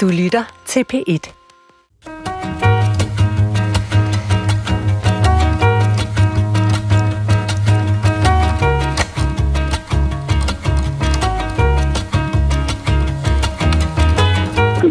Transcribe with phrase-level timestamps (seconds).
[0.00, 1.32] Du lytter til P1.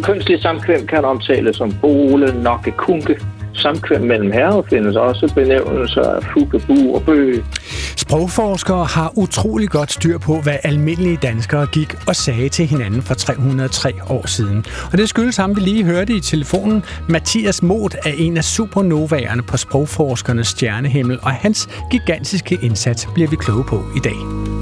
[0.03, 3.21] Kønslig samkvem kan omtales som bole, nokke, kunke.
[3.53, 7.43] Samkvem mellem herrer findes også benævnelser af fuge, bu og bøge.
[8.09, 13.13] Sprogforskere har utrolig godt styr på, hvad almindelige danskere gik og sagde til hinanden for
[13.13, 14.65] 303 år siden.
[14.91, 16.83] Og det skyldes ham, vi lige hørte i telefonen.
[17.09, 23.35] Mathias Mot er en af supernovaerne på sprogforskernes stjernehimmel, og hans gigantiske indsats bliver vi
[23.35, 24.58] kloge på i dag.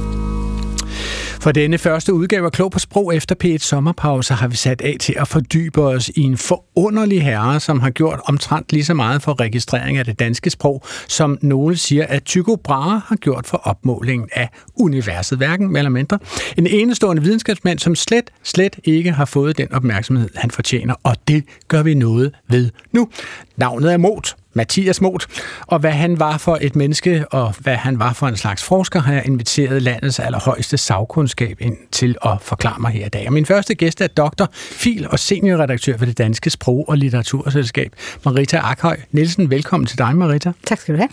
[1.48, 4.96] For denne første udgave af Klog på Sprog efter p Sommerpause har vi sat af
[5.00, 9.22] til at fordybe os i en forunderlig herre, som har gjort omtrent lige så meget
[9.22, 13.58] for registrering af det danske sprog, som nogle siger, at Tycho Brahe har gjort for
[13.58, 16.20] opmålingen af universet, hverken mere eller mindre.
[16.58, 21.44] En enestående videnskabsmand, som slet, slet ikke har fået den opmærksomhed, han fortjener, og det
[21.68, 23.10] gør vi noget ved nu.
[23.58, 24.36] Navnet er Mot.
[24.58, 25.28] Mathias Moth,
[25.68, 29.02] og hvad han var for et menneske, og hvad han var for en slags forsker,
[29.02, 33.28] har jeg inviteret landets allerhøjeste sagkundskab ind til at forklare mig her i dag.
[33.28, 37.92] Og min første gæst er doktor, fil og seniorredaktør for det Danske Sprog- og Litteraturselskab,
[38.26, 39.50] Marita Akhøj Nielsen.
[39.50, 40.52] Velkommen til dig, Marita.
[40.66, 41.10] Tak skal du have.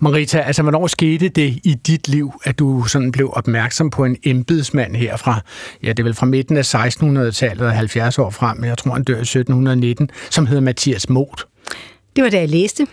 [0.00, 4.16] Marita, altså hvornår skete det i dit liv, at du sådan blev opmærksom på en
[4.24, 5.40] embedsmand her fra,
[5.82, 8.92] ja det er vel fra midten af 1600-tallet og 70 år frem, men jeg tror
[8.92, 11.42] han dør i 1719, som hedder Mathias Moth.
[12.16, 12.86] Det var da jeg læste.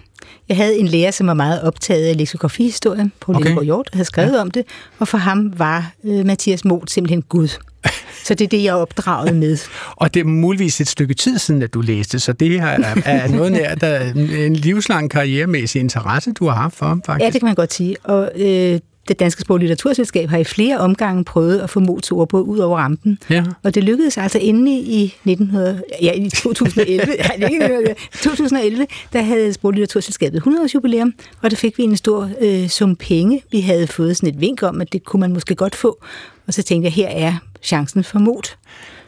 [0.50, 3.42] Jeg havde en lærer, som var meget optaget af leksikografihistorie på okay.
[3.42, 4.42] Lilleborg Hjort, og havde skrevet ja.
[4.42, 4.64] om det,
[5.00, 7.48] og for ham var øh, Mathias Moth simpelthen Gud.
[8.26, 9.58] Så det er det, jeg er opdraget med.
[9.96, 12.66] og det er muligvis et stykke tid siden, at du læste, så det er,
[13.06, 14.00] er noget nær der,
[14.46, 17.24] en livslang karrieremæssig interesse, du har haft for ham, faktisk.
[17.24, 17.96] Ja, det kan man godt sige.
[18.04, 22.12] Og øh, det Danske Sprog- og Litteraturselskab har i flere omgange prøvet at få Mots
[22.12, 23.20] ordbog ud over rampen.
[23.30, 23.44] Ja.
[23.64, 29.74] Og det lykkedes altså endelig i 1900, ja, i 2011, 2011, der havde Sprog- og
[29.74, 33.44] Litteraturselskabet 100 års jubilæum, og der fik vi en stor øh, sum penge.
[33.52, 36.04] Vi havde fået sådan et vink om, at det kunne man måske godt få.
[36.48, 37.34] Og så tænkte jeg, her er
[37.64, 38.58] chancen for Mot.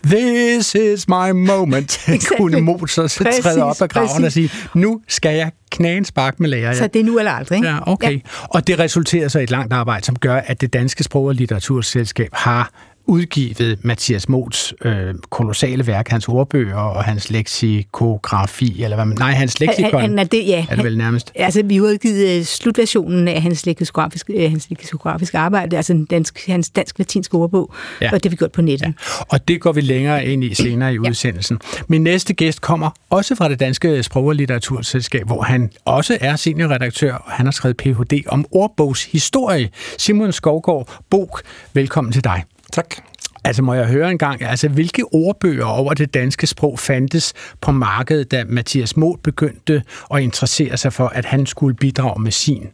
[0.05, 1.99] This is my moment,
[2.37, 3.07] kunne Mot så
[3.41, 4.25] træde op af graven præcis.
[4.25, 6.67] og sige, nu skal jeg knæen spark med lærer.
[6.67, 6.73] Ja.
[6.73, 7.67] Så det er nu eller aldrig, ikke?
[7.67, 8.13] Ja, okay.
[8.13, 8.19] Ja.
[8.43, 11.35] Og det resulterer så i et langt arbejde, som gør, at det danske sprog- og
[11.35, 12.71] litteraturselskab har
[13.07, 19.17] udgivet Mathias Mots øh, kolossale værk, hans ordbøger og hans leksikografi, eller hvad man...
[19.17, 21.31] Nej, hans leksikon han, han, det, ja, er det vel nærmest.
[21.35, 26.05] Han, altså, vi har udgivet uh, slutversionen af hans leksikografiske, uh, hans leksikografiske arbejde, altså
[26.09, 28.07] dansk, hans dansk-latinske ordbog, ja.
[28.13, 28.87] og det har vi gjort på nettet.
[28.87, 28.93] Ja.
[29.29, 31.59] Og det går vi længere ind i senere i udsendelsen.
[31.63, 31.81] Ja.
[31.87, 36.35] Min næste gæst kommer også fra det danske sprog- og litteraturselskab, hvor han også er
[36.35, 38.23] seniorredaktør, og han har skrevet Ph.D.
[38.27, 39.69] om ordbogshistorie.
[39.97, 41.39] Simon Skovgaard Bog,
[41.73, 42.43] velkommen til dig.
[42.75, 42.95] Tak.
[43.43, 47.71] Altså må jeg høre en gang, altså hvilke ordbøger over det danske sprog fandtes på
[47.71, 52.67] markedet, da Mathias Moth begyndte at interessere sig for, at han skulle bidrage med sin?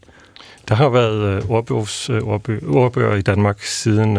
[0.69, 4.17] Der har været ordbogs, ordbøger, ordbøger i Danmark siden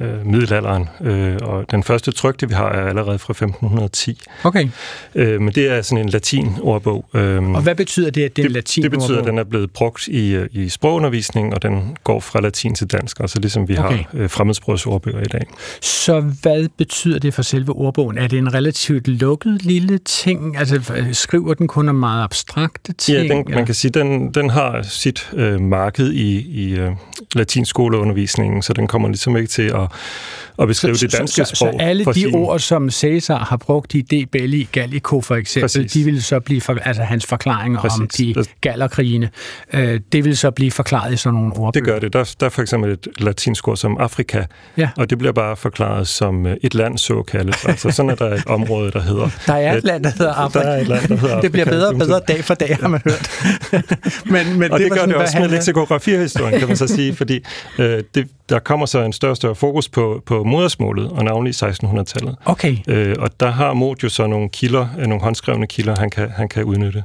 [0.00, 4.20] øh, middelalderen, øh, og den første trykte, vi har, er allerede fra 1510.
[4.44, 4.68] Okay.
[5.14, 7.04] Øh, men det er sådan en latin-ordbog.
[7.14, 9.44] Øh, og hvad betyder det, at det er en latin Det betyder, at den er
[9.44, 13.68] blevet brugt i, øh, i sprogundervisning, og den går fra latin til dansk, altså ligesom
[13.68, 13.96] vi okay.
[13.96, 15.46] har øh, fremmedsprogsordbøger i dag.
[15.82, 18.18] Så hvad betyder det for selve ordbogen?
[18.18, 20.56] Er det en relativt lukket lille ting?
[20.56, 20.80] Altså
[21.12, 23.18] skriver den kun om meget abstrakte ting?
[23.18, 26.90] Ja, den, man kan sige, den, den har sit øh, marked i, i øh,
[27.34, 29.81] latinskoleundervisningen, så den kommer ligesom ikke til at,
[30.58, 31.72] at beskrive så, det danske så, sprog.
[31.72, 32.34] Så, alle de sin...
[32.34, 35.92] ord, som Cæsar har brugt i De Belli Gallico for eksempel, Præcis.
[35.92, 38.00] de vil så blive, for, altså hans forklaringer Præcis.
[38.00, 39.30] om de gallerkrigene,
[39.72, 41.74] øh, det vil så blive forklaret i sådan nogle ord.
[41.74, 42.12] Det gør det.
[42.12, 44.44] Der, der er for eksempel et latinsk ord som Afrika,
[44.76, 44.88] ja.
[44.96, 47.56] og det bliver bare forklaret som øh, et land såkaldt.
[47.68, 49.28] Altså sådan er der et område, der hedder...
[49.46, 50.66] Der er et land, der hedder Afrika.
[50.68, 51.42] Der er et land, der hedder Afrika.
[51.42, 53.30] Det bliver bedre og bedre dag for dag, har man hørt.
[54.34, 57.40] men, men og det, det gør det også med leksikografihistorien, kan man så sige, fordi
[57.78, 61.62] øh, det, der kommer så en større og større fokus på, på modersmålet, og navnlig
[61.62, 62.36] i 1600-tallet.
[62.44, 62.76] Okay.
[62.88, 66.30] Øh, og der har Mod jo så nogle kilder, øh, nogle håndskrevne kilder, han kan,
[66.30, 67.04] han kan udnytte.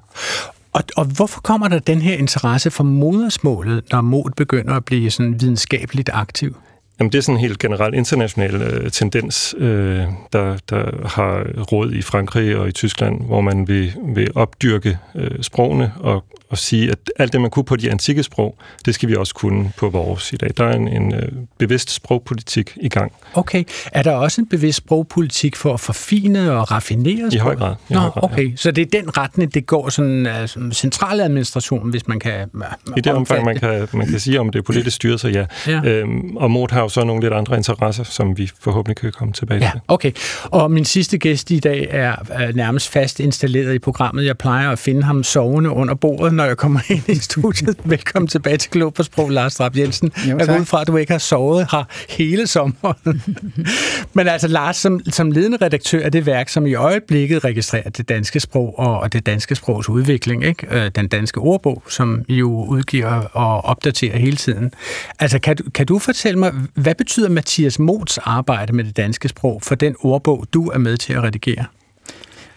[0.74, 5.12] Og, og hvorfor kommer der den her interesse for modersmålet, når Mod begynder at blive
[5.12, 6.56] sådan videnskabeligt aktiv?
[7.00, 10.04] Jamen, det er sådan en helt generelt international øh, tendens, øh,
[10.34, 15.32] der, der har råd i Frankrig og i Tyskland, hvor man vil, vil opdyrke øh,
[15.42, 19.10] sprogene og at sige, at alt det, man kunne på de antikke sprog, det skal
[19.10, 20.50] vi også kunne på vores i dag.
[20.58, 23.12] Der er en, en øh, bevidst sprogpolitik i gang.
[23.34, 23.64] Okay.
[23.92, 27.34] Er der også en bevidst sprogpolitik for at forfine og raffinere sprog?
[27.34, 27.76] I høj grad.
[27.90, 28.52] I Nå, høj grad okay.
[28.52, 28.56] Ja.
[28.56, 30.28] Så det er den retning, det går sådan
[30.58, 34.50] uh, centraladministrationen, hvis man kan uh, I det omfang, man kan, man kan sige, om
[34.50, 35.46] det er politisk styret, så ja.
[35.68, 35.82] ja.
[35.84, 39.34] Øhm, og MOD har jo så nogle lidt andre interesser, som vi forhåbentlig kan komme
[39.34, 39.82] tilbage ja, til.
[39.88, 40.12] okay.
[40.44, 44.26] Og min sidste gæst i dag er, er nærmest fast installeret i programmet.
[44.26, 47.78] Jeg plejer at finde ham sovende under bordet, når jeg kommer ind i studiet.
[47.84, 50.12] Velkommen tilbage til Klub på Sprog, Lars Strap Jensen.
[50.30, 53.24] Jo, jeg går ud fra, at du ikke har sovet her hele sommeren.
[54.14, 58.10] Men altså, Lars, som, som ledende redaktør af det værk, som i øjeblikket registrerer det
[58.10, 60.68] danske sprog og, og det danske sprogs udvikling, ikke?
[60.72, 64.72] Øh, den danske ordbog, som I jo udgiver og opdaterer hele tiden.
[65.20, 69.62] Altså, kan, kan du fortælle mig, hvad betyder Mathias Mots arbejde med det danske sprog
[69.62, 71.66] for den ordbog, du er med til at redigere?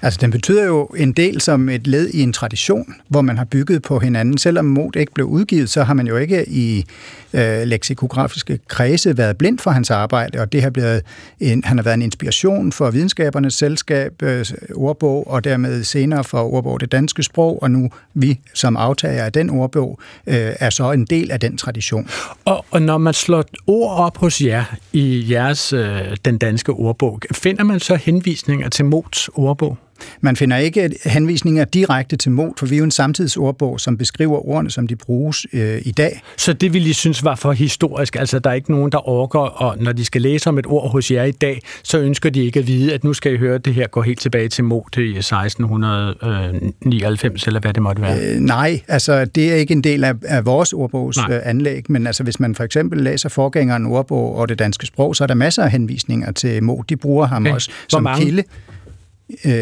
[0.02, 3.44] Altså, den betyder jo en del som et led i en tradition, hvor man har
[3.44, 4.38] bygget på hinanden.
[4.38, 6.84] Selvom Mod ikke blev udgivet, så har man jo ikke i
[7.34, 11.02] øh, leksikografiske kredse været blind for hans arbejde, og det har blevet
[11.40, 16.54] en, han har været en inspiration for videnskabernes selskab, øh, ordbog, og dermed senere for
[16.54, 20.92] ordbog det danske sprog, og nu vi som aftager af den ordbog, øh, er så
[20.92, 22.08] en del af den tradition.
[22.44, 27.20] Og, og når man slår ord op hos jer i jeres øh, den danske ordbog,
[27.32, 29.78] finder man så henvisninger til Mots ordbog?
[30.20, 34.48] Man finder ikke henvisninger direkte til mod, for vi er jo en samtidsordbog, som beskriver
[34.48, 36.22] ordene, som de bruges øh, i dag.
[36.36, 38.16] Så det vil I synes var for historisk?
[38.16, 40.90] Altså, der er ikke nogen, der orker, og når de skal læse om et ord
[40.90, 43.54] hos jer i dag, så ønsker de ikke at vide, at nu skal I høre,
[43.54, 48.34] at det her går helt tilbage til mod til 1699, eller hvad det måtte være?
[48.34, 52.06] Øh, nej, altså det er ikke en del af, af vores ordbogs øh, anlæg, men
[52.06, 55.34] altså hvis man for eksempel læser forgængeren ordbog og det danske sprog, så er der
[55.34, 56.84] masser af henvisninger til mod.
[56.88, 57.54] De bruger ham okay.
[57.54, 58.24] også som mange?
[58.24, 58.42] kilde.
[59.44, 59.52] Øh,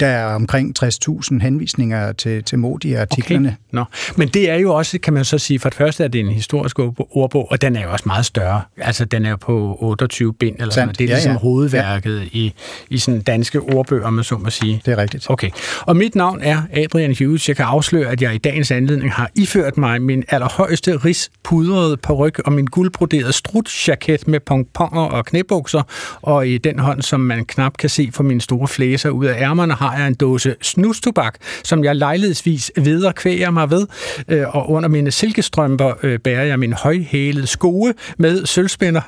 [0.00, 3.48] der er omkring 60.000 henvisninger til, til Modi i artiklerne.
[3.48, 3.56] Okay.
[3.70, 3.84] Nå.
[4.16, 6.28] Men det er jo også, kan man så sige, for det første er det en
[6.28, 8.62] historisk ordbog, og den er jo også meget større.
[8.76, 11.38] Altså, den er jo på 28 bind, eller sådan Det er ligesom ja, ja.
[11.38, 12.24] hovedværket ja.
[12.32, 12.54] i,
[12.90, 14.82] i sådan danske ordbøger, man så må sige.
[14.86, 15.30] Det er rigtigt.
[15.30, 15.50] Okay.
[15.80, 17.48] Og mit navn er Adrian Hughes.
[17.48, 22.38] Jeg kan afsløre, at jeg i dagens anledning har iført mig min allerhøjeste rispudrede paryk
[22.38, 25.82] og min guldbroderede strutjaket med pomponger og knæbukser,
[26.22, 29.40] og i den hånd, som man knap kan se for mine store flæser ud af
[29.42, 33.86] ærmerne har jeg en dåse snustobak, som jeg lejlighedsvis videre kvæger mig ved,
[34.28, 39.00] øh, og under mine silkestrømper øh, bærer jeg min højhælede skoe med sølvspænder.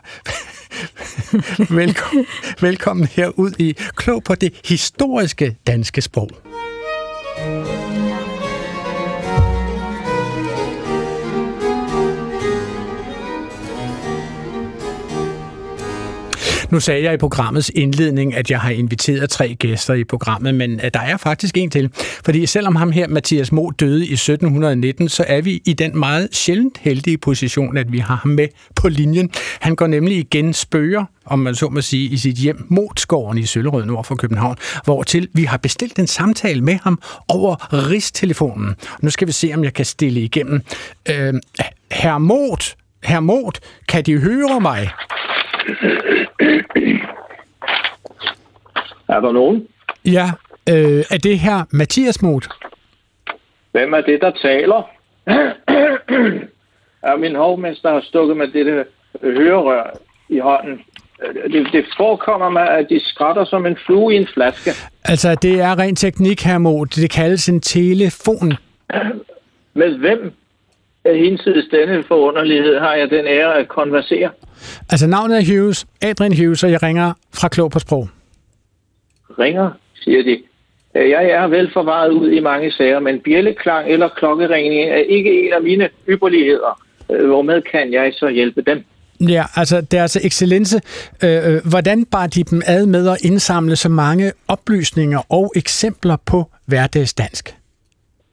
[1.80, 2.26] velkommen,
[2.60, 6.47] velkommen herud i Klog på det historiske danske sprog.
[16.70, 20.80] Nu sagde jeg i programmets indledning, at jeg har inviteret tre gæster i programmet, men
[20.84, 21.90] øh, der er faktisk en til.
[22.24, 26.28] Fordi selvom ham her, Mathias Mo, døde i 1719, så er vi i den meget
[26.32, 29.30] sjældent heldige position, at vi har ham med på linjen.
[29.60, 33.46] Han går nemlig igen spøger om man så må sige, i sit hjem Motsgården i
[33.46, 38.74] Søllerød nord for København, hvor til vi har bestilt en samtale med ham over Rigstelefonen.
[39.02, 40.60] Nu skal vi se, om jeg kan stille igennem.
[41.08, 41.34] Øh,
[41.92, 44.90] Herr Mot, Herr Mot, kan de høre mig?
[49.08, 49.66] Er der nogen?
[50.04, 50.30] Ja,
[50.68, 52.48] øh, er det her Mathias Mot?
[53.72, 54.90] Hvem er det, der taler?
[57.04, 58.86] ja, min hovmester har stukket med det
[59.22, 59.98] hørerør
[60.28, 60.80] i hånden.
[61.52, 64.70] Det, det forekommer mig, at de skrætter som en flue i en flaske.
[65.04, 66.86] Altså, det er ren teknik, her mod.
[66.86, 68.52] Det kaldes en telefon.
[69.74, 70.32] Med hvem
[71.14, 74.30] hinsides denne forunderlighed har jeg den ære at konversere?
[74.90, 78.08] Altså, navnet er Hughes, Adrian Hughes, og jeg ringer fra Klog på Sprog.
[79.38, 80.38] Ringer, siger de.
[80.94, 85.52] Jeg er vel forvaret ud i mange sager, men bjælleklang eller klokkeringning er ikke en
[85.52, 86.82] af mine ypperligheder.
[87.06, 88.84] Hvormed kan jeg så hjælpe dem?
[89.20, 90.80] Ja, altså deres excellence,
[91.24, 96.16] øh, øh, hvordan bar de dem ad med at indsamle så mange oplysninger og eksempler
[96.26, 97.57] på hverdagsdansk?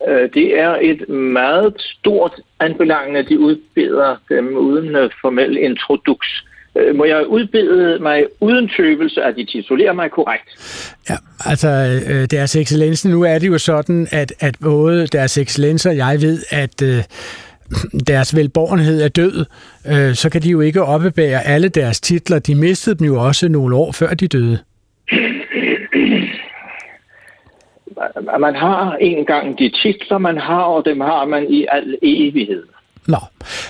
[0.08, 6.46] Øh, det er et meget stort anbelangende, de udbeder dem uden øh, formel introduks.
[6.78, 10.50] Øh, må jeg udbede mig uden tøvelse, at de titulerer mig korrekt?
[11.10, 11.68] Ja, altså
[12.32, 16.44] deres excellence, nu er det jo sådan, at, at både deres excellence og jeg ved,
[16.50, 17.04] at øh,
[18.08, 19.46] deres velborgenhed er død,
[19.88, 22.40] øh, så kan de jo ikke oppebære alle deres titler.
[22.40, 24.60] De mistede dem jo også nogle år før de døde.
[28.40, 32.64] man har en gang de titler, man har, og dem har man i al evighed.
[33.08, 33.18] Nå,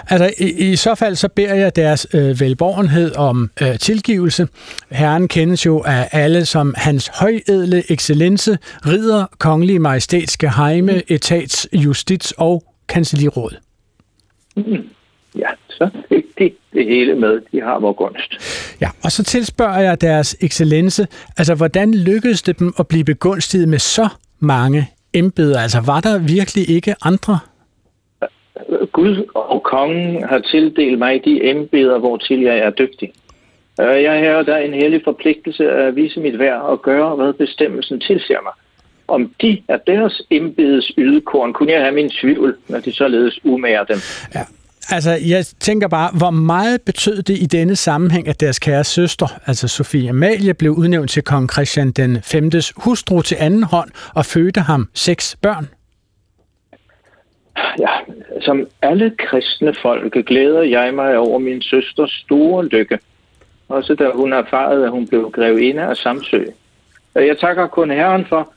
[0.09, 4.47] altså i, i så fald så beder jeg deres øh, velborgenhed om øh, tilgivelse.
[4.91, 12.33] Herren kendes jo af alle som hans højedle excellence, ridder, kongelige majestætske heime, etats, justits
[12.37, 13.51] og kanseliråd.
[14.55, 14.89] Mm.
[15.35, 17.41] Ja, så fik de det hele med.
[17.51, 18.31] De har vores gunst.
[18.81, 23.67] Ja, og så tilspørger jeg deres excellence, altså hvordan lykkedes det dem at blive begunstiget
[23.67, 24.07] med så
[24.39, 25.59] mange embeder?
[25.59, 27.39] Altså var der virkelig ikke andre?
[28.91, 33.13] Gud og kongen har tildelt mig de embeder, hvor til jeg er dygtig.
[33.81, 37.99] Øh, jeg har der en hellig forpligtelse at vise mit værd og gøre, hvad bestemmelsen
[37.99, 38.53] tilser mig.
[39.07, 43.83] Om de er deres embedes ydekorn, kunne jeg have min tvivl, når de således umager
[43.83, 43.97] dem.
[44.35, 44.41] Ja,
[44.89, 49.27] Altså, jeg tænker bare, hvor meget betød det i denne sammenhæng, at deres kære søster,
[49.45, 52.51] altså Sofie Amalie, blev udnævnt til kong Christian den 5.
[52.75, 55.67] hustru til anden hånd og fødte ham seks børn?
[57.79, 62.99] Ja, som alle kristne folk glæder jeg mig over min søsters store lykke.
[63.69, 66.43] Også da hun erfarede, at hun blev grevinde af Samsø.
[67.15, 68.53] Jeg takker kun Herren for,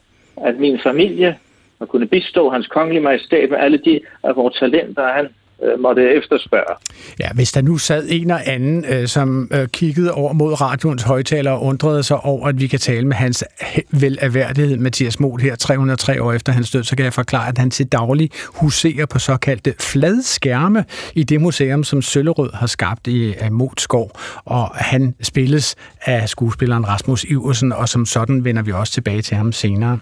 [0.46, 1.36] at min familie
[1.78, 5.28] har kunne bistå hans kongelige majestæt med alle de af vores talenter, han
[5.62, 6.76] øh, måtte efterspørge.
[7.20, 11.02] Ja, hvis der nu sad en og anden, øh, som øh, kiggede over mod radioens
[11.02, 13.44] højtaler og undrede sig over, at vi kan tale med hans
[13.90, 17.70] velaværdighed, Mathias Moth her 303 år efter hans død, så kan jeg forklare, at han
[17.70, 20.84] til daglig huserer på såkaldte fladskærme
[21.14, 24.08] i det museum, som Søllerød har skabt i uh,
[24.44, 29.36] og han spilles af skuespilleren Rasmus Iversen, og som sådan vender vi også tilbage til
[29.36, 29.98] ham senere.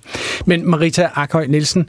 [0.46, 1.88] Men Marita Akhøj Nielsen,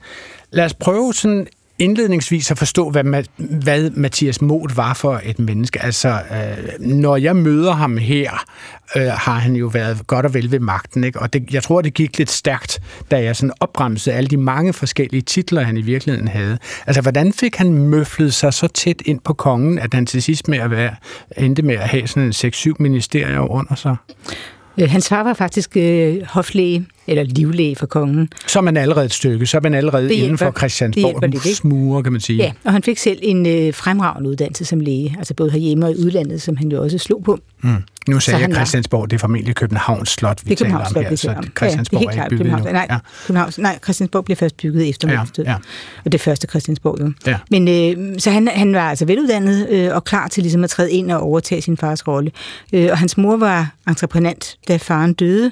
[0.52, 1.48] lad os prøve sådan
[1.80, 5.84] indledningsvis at forstå, hvad, hvad Mathias Mot var for et menneske.
[5.84, 8.46] Altså, øh, når jeg møder ham her,
[8.96, 11.04] øh, har han jo været godt og vel ved magten.
[11.04, 11.20] Ikke?
[11.20, 12.82] Og det, jeg tror, det gik lidt stærkt,
[13.12, 16.58] da jeg sådan opbremsede alle de mange forskellige titler, han i virkeligheden havde.
[16.88, 20.48] Altså, hvordan fik han møflet sig så tæt ind på kongen, at han til sidst
[20.48, 20.96] med at være,
[21.38, 23.96] endte med at have sådan en 6-7 ministerier under sig?
[24.80, 28.30] Øh, hans far var faktisk øh, hoflæge, eller livlæge for kongen.
[28.48, 31.46] Så er man allerede et stykke, så er man allerede hjælper, inden for Christiansborg, det
[31.46, 32.38] lidt, smuger, kan man sige.
[32.38, 35.92] Ja, og han fik selv en øh, fremragende uddannelse som læge, altså både herhjemme og
[35.92, 37.40] i udlandet, som han jo også slog på.
[37.62, 37.84] Mm.
[38.08, 42.02] Nu sagde jeg Christiansborg, det er formentlig Københavns Slot, vi taler om her, så Christiansborg
[42.02, 42.98] ja, det er, er ikke bygget Nej, ja.
[43.28, 45.56] Københavns, nej, Christiansborg blev først bygget efter ja, ja.
[46.06, 47.12] og det første Christiansborg jo.
[47.28, 47.38] Ja.
[47.52, 50.92] Men øh, så han, han var altså veluddannet øh, og klar til ligesom at træde
[50.92, 52.32] ind og overtage sin fars rolle.
[52.74, 55.52] Øh, og hans mor var entreprenant, da faren døde,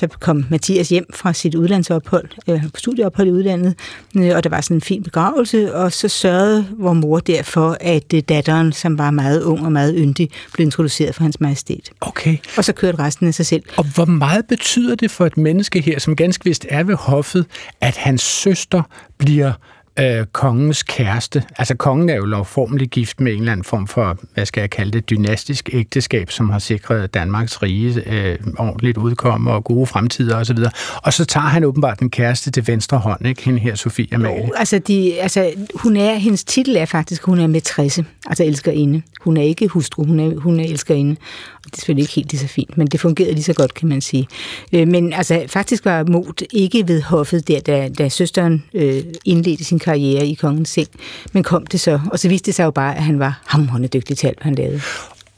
[0.00, 3.74] så kom Mathias hjem fra sit udlandsophold, øh, på studieophold i udlandet,
[4.16, 8.14] øh, og der var sådan en fin begravelse, og så sørgede vor mor derfor, at
[8.14, 11.90] øh, datteren, som var meget ung og meget yndig, blev introduceret for hans majestæt.
[12.00, 12.36] Okay.
[12.56, 13.62] Og så kørte resten af sig selv.
[13.76, 17.46] Og hvor meget betyder det for et menneske her, som ganske vist er ved hoffet,
[17.80, 18.82] at hans søster
[19.18, 19.52] bliver
[20.00, 21.42] øh, kongens kæreste.
[21.56, 24.70] Altså kongen er jo lovformelig gift med en eller anden form for, hvad skal jeg
[24.70, 30.36] kalde det, dynastisk ægteskab, som har sikret Danmarks rige øh, ordentligt udkomme og gode fremtider
[30.36, 30.58] osv.
[31.02, 33.44] Og så tager han åbenbart den kæreste til venstre hånd, ikke?
[33.44, 34.46] Hende her, Sofie Amalie.
[34.46, 39.02] Jo, altså, de, altså hun er, hendes titel er faktisk, hun er matresse, altså elskerinde.
[39.20, 41.16] Hun er ikke hustru, hun er, hun er elskerinde.
[41.56, 43.74] Og det er selvfølgelig ikke helt lige så fint, men det fungerede lige så godt,
[43.74, 44.28] kan man sige.
[44.72, 49.64] Øh, men altså, faktisk var Mod ikke ved hoffet der, da, da søsteren øh, indledte
[49.64, 50.88] sin karriere i kongens seng,
[51.32, 53.88] men kom det så, og så viste det sig jo bare, at han var hamrende
[53.88, 54.80] dygtig til alt, han lavede.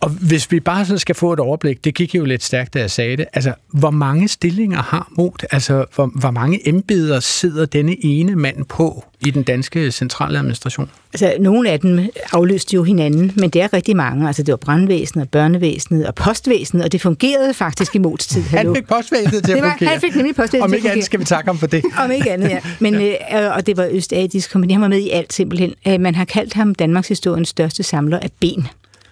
[0.07, 2.79] Og hvis vi bare så skal få et overblik, det gik jo lidt stærkt, da
[2.79, 5.47] jeg sagde det, altså, hvor mange stillinger har Mod?
[5.51, 10.91] Altså, hvor, hvor mange embeder sidder denne ene mand på i den danske centrale administration?
[11.13, 12.01] Altså, nogle af dem
[12.33, 14.27] afløste jo hinanden, men det er rigtig mange.
[14.27, 18.43] Altså, det var brandvæsenet, og børnevæsenet og postvæsenet, og det fungerede faktisk i Mods tid.
[18.59, 19.91] Han fik postvæsenet til at fungere.
[19.91, 21.85] Han fik nemlig postvæsenet Om ikke andet skal vi takke ham for det.
[22.05, 22.61] Om ikke andet, ja.
[22.81, 23.13] Men, øh,
[23.57, 24.73] og det var Østadisk kompagni.
[24.73, 25.75] Han var med i alt simpelthen.
[25.89, 28.69] Øh, man har kaldt ham Danmarks historiens største samler af ben.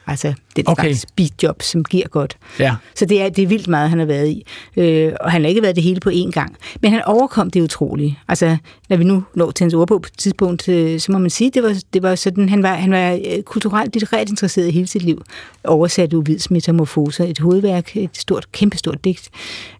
[0.07, 0.83] Altså den okay.
[0.83, 2.37] slags speedjob, som giver godt.
[2.59, 2.75] Ja.
[2.95, 4.47] Så det er, det er vildt meget, han har været i.
[4.77, 6.57] Øh, og han har ikke været det hele på én gang.
[6.81, 8.19] Men han overkom det utrolige.
[8.29, 8.57] Altså,
[8.89, 11.51] når vi nu når til hans ordbog på et tidspunkt, øh, så må man sige,
[11.51, 15.03] det var, det var sådan, han var, han var øh, kulturelt litterært interesseret hele sit
[15.03, 15.23] liv.
[15.65, 19.31] Oversat Uvids Metamorfoser, et hovedværk, et stort, kæmpestort digt.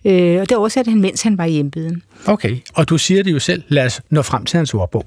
[0.05, 2.03] Øh, og det oversatte han, mens han var i embeden.
[2.27, 3.63] Okay, og du siger det jo selv.
[3.69, 5.07] Lad os nå frem til hans ordbog.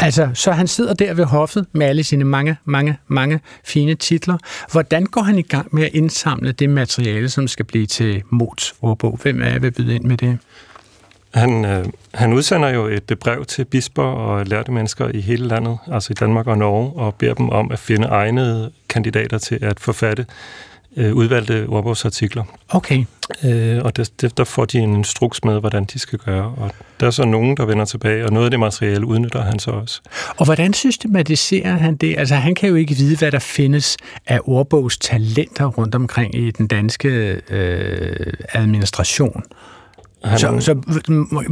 [0.00, 4.38] Altså, så han sidder der ved hoffet med alle sine mange, mange, mange fine titler.
[4.72, 8.74] Hvordan går han i gang med at indsamle det materiale, som skal blive til Mots
[8.82, 9.18] ordbog?
[9.22, 10.38] Hvem er jeg ved byde ind med det?
[11.34, 15.48] Han, øh, han udsender jo et øh, brev til bisper og lærte mennesker i hele
[15.48, 19.58] landet, altså i Danmark og Norge, og beder dem om at finde egnede kandidater til
[19.62, 20.26] at forfatte
[20.96, 22.44] øh, udvalgte ordbogsartikler.
[22.68, 23.04] Okay.
[23.44, 26.54] Øh, og der, der får de en instruks med, hvordan de skal gøre.
[26.56, 26.70] Og
[27.00, 29.70] der er så nogen, der vender tilbage, og noget af det materiale udnytter han så
[29.70, 30.00] også.
[30.36, 32.18] Og hvordan systematiserer han det?
[32.18, 36.66] Altså, han kan jo ikke vide, hvad der findes af ordbogstalenter rundt omkring i den
[36.66, 39.42] danske øh, administration.
[40.24, 40.74] Han, så, så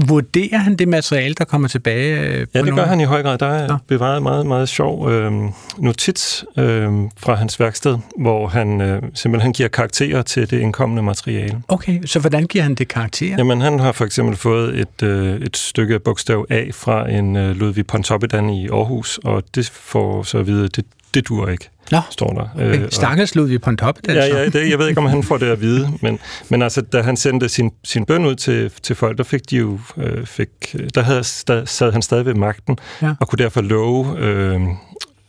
[0.08, 2.20] vurderer han det materiale, der kommer tilbage?
[2.20, 3.38] Øh, ja, det gør han i høj grad.
[3.38, 3.76] Der er ja.
[3.87, 5.32] bevaret meget, meget sjov øh,
[5.78, 11.62] notits øh, fra hans værksted, hvor han øh, simpelthen giver karakterer til det indkommende materiale.
[11.68, 13.34] Okay, så hvordan giver han det karakterer?
[13.38, 17.56] Jamen, han har for eksempel fået et, øh, et stykke bogstav A fra en øh,
[17.56, 20.84] Ludvig Pontoppidan i Aarhus, og det får så at vide, det,
[21.14, 21.70] det dur ikke.
[21.90, 22.49] Nå, står der.
[22.54, 22.83] Okay.
[22.83, 23.99] Øh, Stakkels Ludvig på en top.
[24.09, 26.18] Ja, ja det, jeg ved ikke, om han får det at vide, men,
[26.49, 29.57] men altså, da han sendte sin, sin bøn ud til, til folk, der fik de
[29.57, 30.49] jo, øh, fik,
[30.95, 31.25] der havde,
[31.66, 33.12] sad han stadig ved magten, ja.
[33.21, 34.61] og kunne derfor love øh,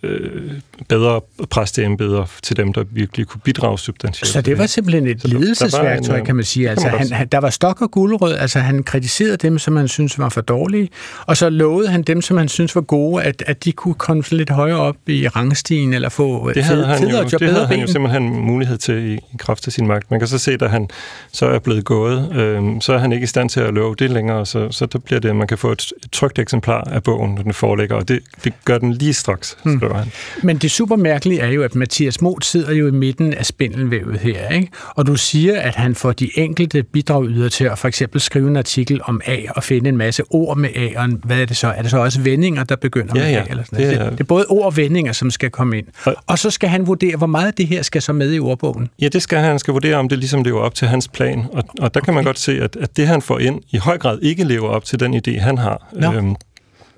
[0.03, 0.51] øh,
[0.88, 4.27] bedre præsteembeder til dem, der virkelig kunne bidrage substantielt.
[4.27, 6.70] Så det var simpelthen et ledelsesværktøj, kan man sige.
[6.70, 10.20] Altså, man han, der var stok og guldrød, altså han kritiserede dem, som han synes
[10.20, 10.89] var for dårlige,
[11.25, 14.24] og så lovede han dem, som han synes var gode, at, at de kunne komme
[14.32, 17.68] lidt højere op i rangstigen, eller få det havde fed, han jo, job, Det havde
[17.68, 20.12] han jo simpelthen mulighed til i, i kraft af sin magt.
[20.12, 20.89] Man kan så se, at han
[21.32, 24.10] så er blevet gået, øh, så er han ikke i stand til at love det
[24.10, 27.03] længere, så, så der bliver det, at man kan få et, et trygt eksemplar af
[27.03, 30.12] bogen, når den foreligger, og det, det gør den lige straks, hmm skriver han.
[30.43, 34.19] Men det super mærkelige er jo, at Mathias Moth sidder jo i midten af spindelvævet
[34.19, 34.67] her, ikke?
[34.96, 38.58] Og du siger, at han får de enkelte bidragyder til at for eksempel skrive en
[38.58, 41.27] artikel om A og finde en masse ord med A'eren.
[41.27, 41.67] Hvad er det så?
[41.67, 43.46] Er det så også vendinger, der begynder ja, med ja, A?
[43.50, 45.86] Eller sådan det, er, det, det er både ord og vendinger, som skal komme ind.
[46.03, 48.89] Og, og så skal han vurdere, hvor meget det her skal så med i ordbogen.
[49.01, 49.50] Ja, det skal han.
[49.50, 51.46] Han skal vurdere, om det ligesom lever op til hans plan.
[51.51, 52.01] Og, og der okay.
[52.01, 54.67] kan man godt se, at, at det, han får ind, i høj grad ikke lever
[54.67, 55.89] op til den idé, han har.
[55.93, 56.13] No.
[56.13, 56.36] Øhm,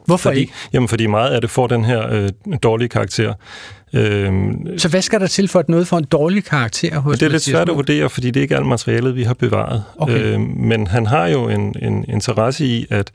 [0.05, 0.53] Hvorfor fordi, ikke?
[0.73, 2.29] Jamen, fordi meget af det får den her øh,
[2.63, 3.33] dårlige karakter.
[3.93, 7.25] Øhm, så hvad skal der til for, at noget får en dårlig karakter hos Det
[7.25, 9.83] er lidt svært at vurdere, fordi det er ikke alt materialet, vi har bevaret.
[9.97, 10.23] Okay.
[10.23, 13.11] Øhm, men han har jo en, en interesse i, at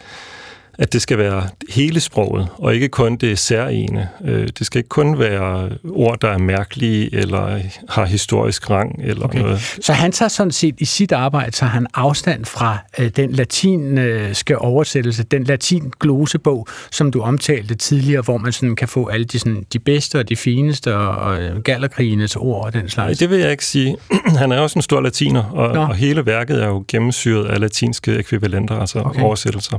[0.78, 4.08] at det skal være hele sproget, og ikke kun det særlige.
[4.24, 9.24] Øh, det skal ikke kun være ord, der er mærkelige, eller har historisk rang, eller
[9.24, 9.38] okay.
[9.38, 9.78] noget.
[9.80, 14.58] Så han tager sådan set i sit arbejde, tager han afstand fra øh, den latinske
[14.58, 19.38] oversættelse, den latin glosebog, som du omtalte tidligere, hvor man sådan kan få alle de,
[19.38, 23.18] sådan, de bedste og de fineste og, øh, gallerkrigenes ord og den slags.
[23.18, 23.96] Det vil jeg ikke sige.
[24.38, 28.16] han er også en stor latiner, og, og hele værket er jo gennemsyret af latinske
[28.18, 29.22] ekvivalenter, altså okay.
[29.22, 29.78] oversættelser.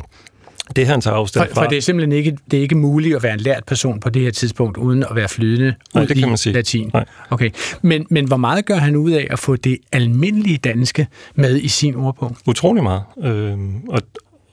[0.75, 1.53] Det han tager afstand fra.
[1.53, 3.99] For, for det er simpelthen ikke, det er ikke muligt at være en lært person
[3.99, 6.53] på det her tidspunkt, uden at være flydende Nej, ud det kan man sige.
[6.53, 6.91] latin.
[6.93, 7.05] Nej.
[7.29, 7.49] Okay.
[7.81, 11.67] Men, men hvor meget gør han ud af at få det almindelige danske med i
[11.67, 12.37] sin ordbog?
[12.47, 13.03] Utrolig meget.
[13.23, 13.57] Øh,
[13.89, 14.01] og,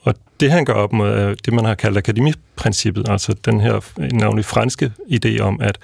[0.01, 3.79] og det han gør op med, er det, man har kaldt akademiprincippet, altså den her
[4.13, 5.77] navnlig franske idé om, at,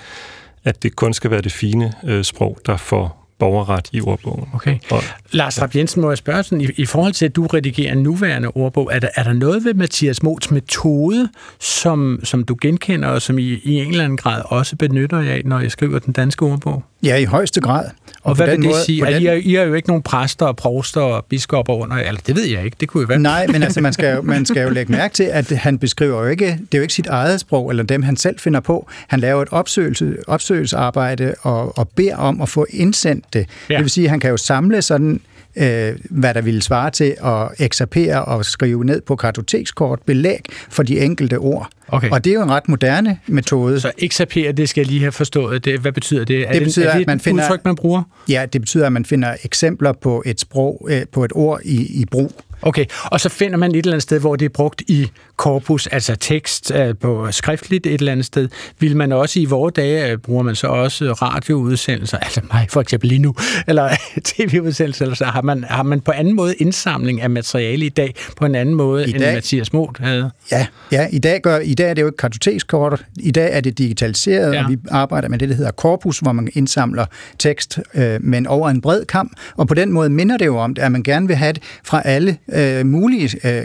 [0.64, 4.48] at det kun skal være det fine øh, sprog, der får borgerret i ordbogen.
[4.54, 4.78] Okay.
[4.92, 7.92] Og, Lars Rapp Jensen, må jeg spørge sådan, i, i forhold til, at du redigerer
[7.92, 12.56] en nuværende ordbog, er der, er der noget ved Mathias Mots metode, som, som du
[12.62, 16.00] genkender, og som I, i en eller anden grad også benytter af, når jeg skriver
[16.00, 16.84] den danske ordbog?
[17.04, 17.86] Ja, i højeste grad.
[18.24, 19.06] Og, hvad vil det måde, sige?
[19.06, 19.22] Den...
[19.22, 22.36] I, er, I er jo ikke nogen præster og provster og biskopper under, eller det
[22.36, 23.20] ved jeg ikke, det kunne jo være.
[23.20, 26.22] Nej, men altså, man skal, jo, man skal jo lægge mærke til, at han beskriver
[26.24, 28.90] jo ikke, det er jo ikke sit eget sprog, eller dem han selv finder på.
[29.08, 33.46] Han laver et opsøgelse, opsøgelsesarbejde og, og beder om at få indsendt det.
[33.70, 33.74] Ja.
[33.74, 35.22] Det vil sige, at han kan jo samle sådan
[35.56, 40.84] øh, hvad der ville svare til at ekserpere og skrive ned på kartotekskort belæg for
[40.84, 41.70] de enkelte ord.
[41.88, 42.10] Okay.
[42.10, 43.80] Og det er jo en ret moderne metode.
[43.80, 45.66] Så ekserpere, det skal jeg lige have forstået.
[45.66, 46.48] Det, hvad betyder det?
[46.48, 48.04] Er det betyder, det, er det at man finder, udtryk, man bruger?
[48.30, 52.02] Ja, det betyder, at man finder eksempler på et sprog, øh, på et ord i,
[52.02, 52.32] i brug.
[52.62, 55.10] Okay, og så finder man et eller andet sted, hvor det er brugt i
[55.42, 58.50] korpus, altså tekst øh, på skriftligt et eller andet sted.
[58.80, 62.82] Vil man også i vores dage, øh, bruger man så også radioudsendelser, altså mig for
[62.82, 63.36] eksempel lige nu,
[63.68, 63.90] eller
[64.26, 68.16] tv-udsendelser, eller så har man, har man på anden måde indsamling af materiale i dag,
[68.38, 70.32] på en anden måde, I end dag, Mathias Moth havde?
[70.52, 73.62] Ja, ja i, dag gør, i dag er det jo ikke kartotekskort, i dag er
[73.62, 74.64] det digitaliseret, ja.
[74.64, 77.06] og vi arbejder med det, der hedder korpus, hvor man indsamler
[77.40, 80.76] tekst, øh, men over en bred kamp, og på den måde minder det jo om,
[80.80, 83.64] at man gerne vil have det fra alle øh, mulige øh,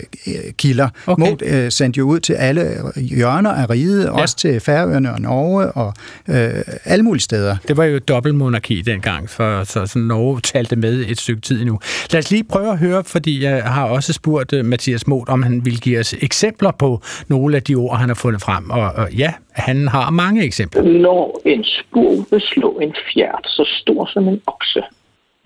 [0.58, 0.88] kilder.
[1.06, 1.30] Okay.
[1.30, 2.62] Mod øh, sendte jo ud til alle
[2.96, 4.10] hjørner af riget, ja.
[4.10, 5.94] også til Færøerne og Norge og
[6.28, 7.56] øh, alle mulige steder.
[7.68, 11.78] Det var jo dobbeltmonarki dengang, for så, så Norge talte med et stykke tid nu.
[12.12, 15.42] Lad os lige prøve at høre, fordi jeg har også spurgt uh, Mathias Moth, om
[15.42, 18.70] han vil give os eksempler på nogle af de ord, han har fundet frem.
[18.70, 20.82] Og, og ja, han har mange eksempler.
[20.82, 24.82] Når en spur vil slå en fjert så stor som en okse,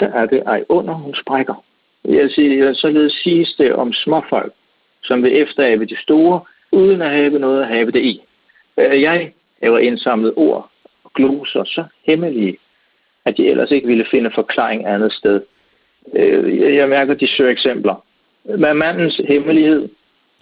[0.00, 1.64] der er det ej under, hun sprækker.
[2.04, 4.52] Jeg siger, således siges det om småfolk,
[5.02, 6.40] som vil efterabe de store,
[6.72, 8.22] uden at have noget at have det i.
[8.78, 9.32] Øh, jeg
[9.62, 10.70] har indsamlet ord
[11.04, 12.58] og gloser så hemmelige,
[13.24, 15.40] at de ellers ikke ville finde forklaring andet sted.
[16.12, 18.04] Øh, jeg mærker de søger eksempler.
[18.44, 19.88] Med mandens hemmelighed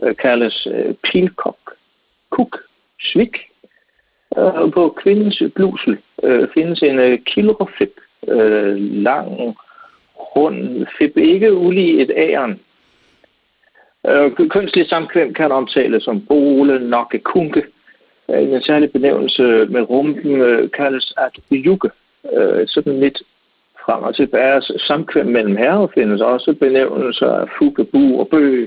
[0.03, 1.75] øh, kaldes øh, pilkok,
[2.31, 2.59] kuk,
[3.01, 3.37] svik.
[4.75, 5.99] På kvindens blusel
[6.55, 7.91] findes en kilrofib,
[8.79, 9.57] lang,
[10.37, 12.61] rund fib, ikke ulig et æren.
[14.51, 17.63] Kønslig samkvem kan omtales som bole, nokke, kunke.
[18.29, 21.91] En særlig benævnelse med rumpen kaldes at jukke.
[22.67, 23.23] Sådan lidt
[23.89, 24.63] frem og tilbage.
[24.63, 28.67] Samkvem mellem herrer findes også benævnelser af fuge, bu og bø.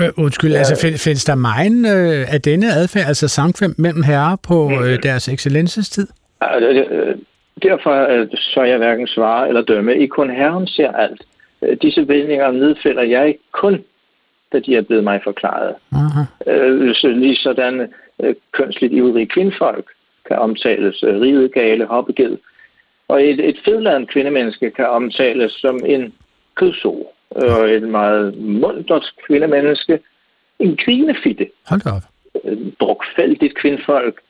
[0.00, 0.58] Øh, undskyld, ja.
[0.58, 4.84] altså findes der meget øh, af denne adfærd, altså samkvem mellem herrer på mm.
[4.84, 6.06] øh, deres excellensestid?
[6.42, 7.16] Øh,
[7.62, 9.96] derfor øh, så jeg hverken svare eller dømme.
[9.96, 11.22] I kun herren ser alt.
[11.62, 13.84] Øh, disse vendinger nedfælder jeg kun,
[14.52, 15.74] da de er blevet mig forklaret.
[16.46, 19.90] Øh, så lige sådan øh, kønsligt ivrige kvindfolk
[20.28, 22.36] kan omtales øh, riget, gale, hoppeged,
[23.08, 26.12] og et, et fedladen kvindemenneske kan omtales som en
[26.54, 27.12] kødso.
[27.30, 30.00] Og et meget mundret kvindemenneske,
[30.58, 31.46] en grinefitte.
[31.68, 32.02] Hold da op.
[32.80, 34.20] Drukfældigt kvindfolk,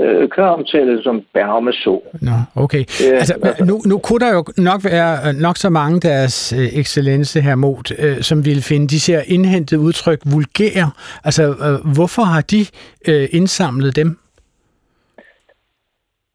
[0.00, 2.02] øh, kan omtales som bærmeså.
[2.22, 2.84] Nå, okay.
[3.00, 6.78] Ja, altså, altså, nu, nu kunne der jo nok være nok så mange deres øh,
[6.80, 10.90] excellence her mod, øh, som ville finde de ser indhentet udtryk vulgære.
[11.24, 12.60] Altså, øh, hvorfor har de
[13.08, 14.18] øh, indsamlet dem?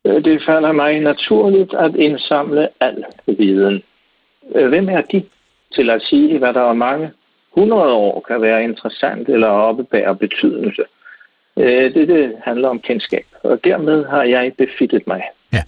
[0.08, 3.82] Øh, det falder mig naturligt at indsamle al viden.
[4.56, 5.24] Øh, hvem er de
[5.76, 7.12] til at sige, hvad der er mange
[7.56, 10.84] hundrede år kan være interessant eller oppebære betydelse?
[11.60, 15.22] Øh, det, det handler om kendskab, og dermed har jeg befittet mig.
[15.54, 15.64] Ja,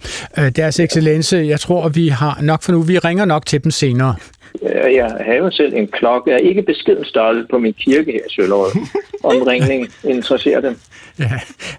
[0.50, 2.82] deres excellence, jeg tror, vi har nok for nu.
[2.82, 4.14] Vi ringer nok til dem senere.
[4.62, 5.04] Jeg
[5.42, 6.30] har selv en klokke.
[6.30, 8.72] Jeg er ikke beskeden størrelse på min kirke her i Søllerød.
[9.24, 10.78] Omringning interesserer dem.
[11.18, 11.30] Ja,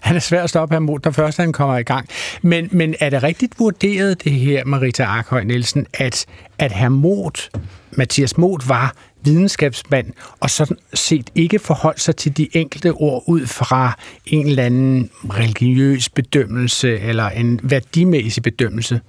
[0.02, 2.08] han er svær at stoppe her mod, når først han kommer i gang.
[2.42, 6.26] Men, men er det rigtigt vurderet, det her, Marita Arkhøj Nielsen, at,
[6.58, 7.50] at herr Mot,
[7.90, 13.46] Mathias Mot, var videnskabsmand, og sådan set ikke forholdt sig til de enkelte ord ud
[13.46, 19.00] fra en eller anden religiøs bedømmelse eller en værdimæssig bedømmelse?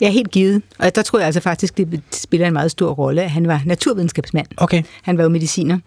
[0.00, 0.62] Ja, helt givet.
[0.78, 3.62] Og der tror jeg altså faktisk, det spiller en meget stor rolle, at han var
[3.66, 4.46] naturvidenskabsmand.
[4.56, 4.82] Okay.
[5.02, 5.78] Han var jo mediciner.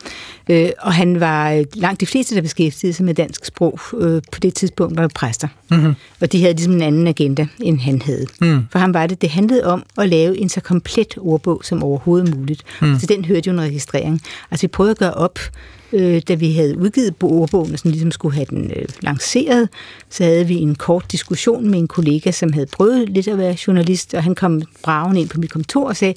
[0.50, 4.22] Øh, og han var øh, langt de fleste, der beskæftigede sig med dansk sprog øh,
[4.32, 5.48] på det tidspunkt, var præster.
[5.72, 5.94] Mm-hmm.
[6.22, 8.26] Og de havde ligesom en anden agenda, end han havde.
[8.42, 8.66] Mm.
[8.72, 12.36] For ham var det, det handlede om at lave en så komplet ordbog som overhovedet
[12.36, 12.64] muligt.
[12.82, 13.00] Mm.
[13.00, 14.22] Så den hørte jo en registrering.
[14.52, 15.40] Altså vi prøvede at gøre op,
[15.94, 19.70] øh, da vi havde udgivet ordbogen, og sådan ligesom skulle have den øh, lanceret,
[20.10, 23.56] så havde vi en kort diskussion med en kollega, som havde prøvet lidt at være
[23.68, 26.14] journalist, og han kom braven ind på mit kontor og sagde,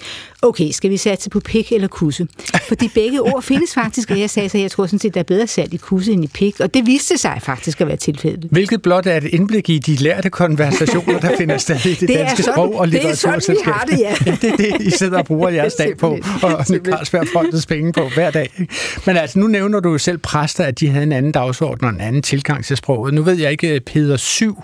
[0.47, 2.27] okay, skal vi satse på pik eller kusse?
[2.69, 5.25] Fordi begge ord findes faktisk, og jeg sagde så, jeg tror sådan set, der er
[5.25, 8.49] bedre salg i kusse end i pik, og det viste sig faktisk at være tilfældet.
[8.51, 12.09] Hvilket blot er et indblik i de lærte konversationer, der finder sted i det, det
[12.09, 13.75] danske sådan, sprog og litteraturselskab.
[13.89, 14.49] Det er sådan, vi har det, ja.
[14.49, 18.09] det er det, I sidder og bruger jeres dag på, og Carlsberg Folkets penge på
[18.15, 18.67] hver dag.
[19.07, 21.91] Men altså, nu nævner du jo selv præster, at de havde en anden dagsorden og
[21.91, 23.15] en anden tilgang til sproget.
[23.15, 24.63] Nu ved jeg ikke, Peder Syv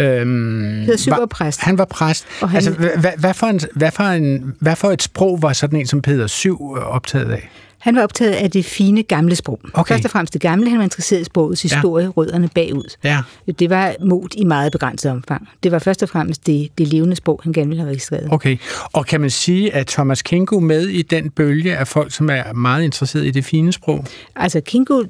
[0.00, 1.60] Øhm, Peder Syv var præst.
[1.60, 2.26] Han var præst.
[2.40, 5.52] Og han, altså, hvad, hvad, for en, hvad, for en, hvad for et sprog var
[5.52, 7.50] sådan en som Peder Syv optaget af?
[7.80, 9.60] Han var optaget af det fine gamle sprog.
[9.74, 9.94] Okay.
[9.94, 12.10] Først og fremmest det gamle, han var interesseret i sprogets historie, ja.
[12.10, 12.96] rødderne bagud.
[13.04, 13.18] Ja.
[13.58, 15.48] Det var mod i meget begrænset omfang.
[15.62, 18.28] Det var først og fremmest det, det levende sprog, han gerne ville have registreret.
[18.30, 18.56] Okay,
[18.92, 22.52] og kan man sige, at Thomas Kingo med i den bølge af folk, som er
[22.52, 24.04] meget interesseret i det fine sprog?
[24.36, 25.02] Altså, Kingo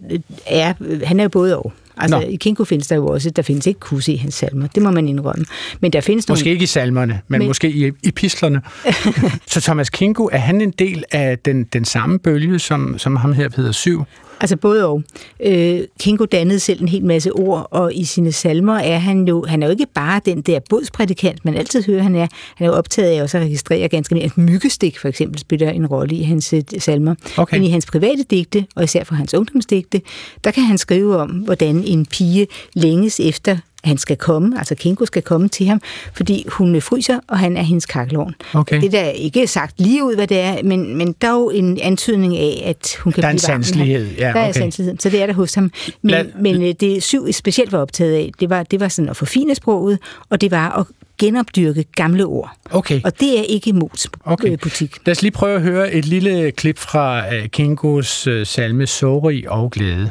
[0.46, 0.72] er,
[1.05, 1.72] han er jo både og.
[2.00, 2.26] Altså, Nå.
[2.26, 4.66] i Kinko findes der jo også, der findes ikke kus i hans salmer.
[4.66, 5.44] Det må man indrømme.
[5.80, 6.52] Men der findes måske nogle...
[6.52, 7.48] ikke i salmerne, men, men...
[7.48, 8.62] måske i epislerne.
[9.52, 13.32] så Thomas Kinko, er han en del af den, den samme bølge, som, som ham
[13.32, 14.04] her Peter Syv?
[14.40, 15.03] Altså både og.
[15.44, 19.44] Øh, Kinko dannede selv en hel masse ord, og i sine salmer er han jo,
[19.48, 22.26] han er jo ikke bare den der bodsprædikant, man altid hører, han er.
[22.57, 24.31] Han er jo optaget af også at registrere ganske mere.
[24.37, 27.14] Myggestik for eksempel spiller en rolle i hans øh, salmer.
[27.37, 27.57] Okay.
[27.57, 30.00] Men i hans private digte, og især for hans ungdomsdigte,
[30.44, 35.06] der kan han skrive om, hvordan en pige længes efter han skal komme, altså Kinko
[35.06, 35.80] skal komme til ham,
[36.12, 38.34] fordi hun fryser, og han er hendes kakkelovn.
[38.54, 38.80] Okay.
[38.80, 42.62] Det er ikke sagt lige ud, hvad det er, men, men dog en antydning af,
[42.66, 44.08] at hun kan der blive sanselighed.
[44.18, 45.72] Ja, der er sanselighed, så det er der hos ham.
[46.02, 46.24] Men, Lad...
[46.40, 49.54] men øh, det syv specielt var optaget af, det var, det var sådan at forfine
[49.54, 49.98] sproget,
[50.30, 50.86] og det var at
[51.18, 52.50] genopdyrke gamle ord.
[52.70, 53.00] Okay.
[53.04, 54.58] Og det er ikke Mots okay.
[54.62, 54.96] butik.
[55.06, 59.70] Lad os lige prøve at høre et lille klip fra Kinkos uh, salme Sorg og
[59.70, 60.10] Glæde.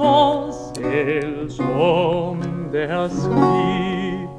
[0.00, 4.38] år selv som deres skrift.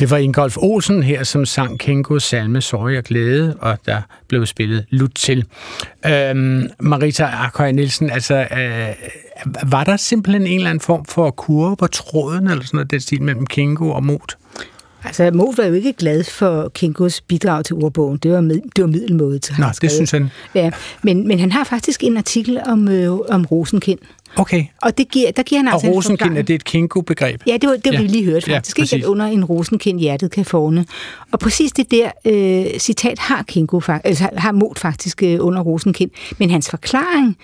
[0.00, 4.46] Det var Ingolf Olsen her, som sang Kenko salme Sorg og Glæde, og der blev
[4.46, 5.46] spillet lut til.
[6.06, 8.88] Øhm, Marita Arkhøj Nielsen, altså, øh,
[9.70, 13.00] var der simpelthen en eller anden form for kurve på tråden, eller sådan noget, den
[13.00, 14.36] stil mellem Kenko og Mot?
[15.04, 18.18] Altså, Mo var jo ikke glad for Kinkos bidrag til ordbogen.
[18.18, 19.52] Det var, med, det var middelmådet.
[19.58, 20.30] Nå, det synes han.
[20.54, 20.70] Ja,
[21.02, 23.98] men, men han har faktisk en artikel om, øh, om rosenkind.
[24.36, 24.64] Okay.
[24.82, 27.42] Og det giver, der giver han altså Og rosenkind, er det et kinko-begreb?
[27.46, 28.00] Ja, det var det, ja.
[28.00, 28.78] vi lige hørte faktisk.
[28.78, 30.86] Ja, ikke, at under en rosenkind hjertet kan forne.
[31.32, 36.10] Og præcis det der øh, citat har Kinko, altså, har Mot faktisk øh, under rosenkind.
[36.38, 37.36] Men hans forklaring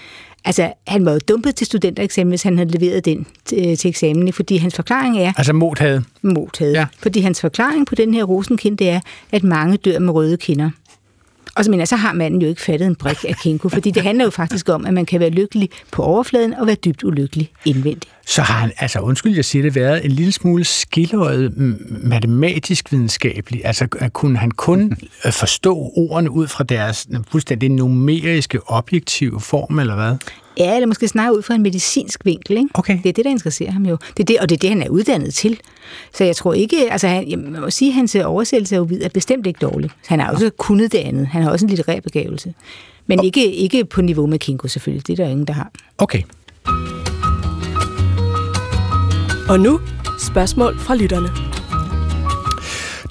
[0.44, 4.32] Altså, han var jo dumpet til studentereksamen, hvis han havde leveret den til, til eksamen,
[4.32, 5.32] fordi hans forklaring er...
[5.36, 6.04] Altså Mot havde?
[6.22, 6.72] Mot havde.
[6.72, 6.86] Ja.
[6.98, 9.00] Fordi hans forklaring på den her rosenkind, det er,
[9.32, 10.70] at mange dør med røde kinder.
[11.56, 14.02] Og så, men så har manden jo ikke fattet en brik af Kinko, fordi det
[14.02, 17.50] handler jo faktisk om, at man kan være lykkelig på overfladen og være dybt ulykkelig
[17.64, 18.08] indvendigt.
[18.30, 21.52] Så har han, altså undskyld, jeg siger det, været en lille smule skildret
[21.86, 23.60] matematisk videnskabelig.
[23.64, 29.94] Altså kunne han kun øh, forstå ordene ud fra deres fuldstændig numeriske, objektive form, eller
[29.94, 30.16] hvad?
[30.58, 32.56] Ja, eller måske snarere ud fra en medicinsk vinkel.
[32.56, 32.68] Ikke?
[32.74, 32.98] Okay.
[33.02, 33.96] Det er det, der interesserer ham jo.
[34.16, 35.60] Det er det, og det er det, han er uddannet til.
[36.14, 39.08] Så jeg tror ikke, altså han, jeg må sige, at hans oversættelse af Ovid er
[39.08, 39.90] bestemt ikke dårlig.
[40.06, 41.26] Han har også kunnet det andet.
[41.26, 42.54] Han har også en litterær begævelse.
[43.06, 43.24] Men oh.
[43.24, 45.06] ikke, ikke på niveau med Kinko selvfølgelig.
[45.06, 45.70] Det er der ingen, der har.
[45.98, 46.22] Okay.
[49.50, 49.80] Og nu
[50.18, 51.49] spørgsmål fra lytterne.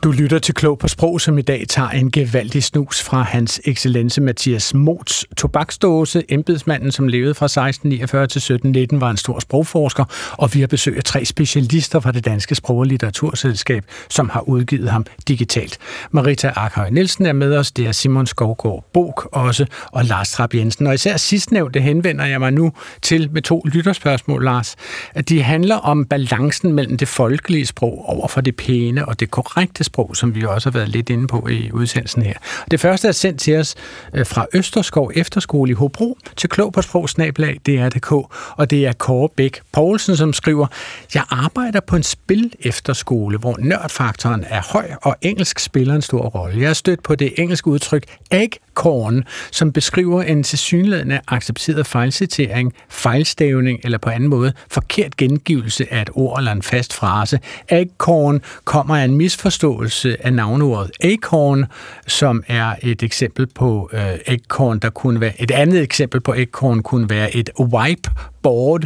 [0.03, 3.61] Du lytter til Klog på Sprog, som i dag tager en gevaldig snus fra hans
[3.65, 6.23] excellence Mathias Mots tobaksdåse.
[6.29, 10.97] Embedsmanden, som levede fra 1649 til 1719, var en stor sprogforsker, og vi har besøg
[10.97, 15.77] af tre specialister fra det Danske Sprog- og Litteraturselskab, som har udgivet ham digitalt.
[16.11, 20.55] Marita Akhøj Nielsen er med os, det er Simon Skovgaard Bog også, og Lars Trapp
[20.55, 20.87] Jensen.
[20.87, 24.75] Og især sidstnævnte henvender jeg mig nu til med to lytterspørgsmål, Lars.
[25.13, 29.31] At de handler om balancen mellem det folkelige sprog over for det pæne og det
[29.31, 32.33] korrekte sprog, som vi også har været lidt inde på i udsendelsen her.
[32.71, 33.75] Det første er sendt til os
[34.13, 38.11] øh, fra Østerskov Efterskole i Hobro til klog på sprogsnablag DR.dk,
[38.57, 40.67] og det er Kåre Bæk Poulsen, som skriver,
[41.13, 46.21] jeg arbejder på en spil efterskole, hvor nørdfaktoren er høj, og engelsk spiller en stor
[46.21, 46.61] rolle.
[46.61, 53.79] Jeg er stødt på det engelske udtryk eggcorn, som beskriver en tilsyneladende accepteret fejlcitering, fejlstavning
[53.83, 57.39] eller på anden måde forkert gengivelse af et ord eller en fast frase.
[57.69, 61.65] Eggcorn kommer af en misforståelse forkortelse af navneordet acorn,
[62.07, 66.83] som er et eksempel på øh, acorn, der kunne være et andet eksempel på acorn
[66.83, 68.83] kunne være et whiteboard,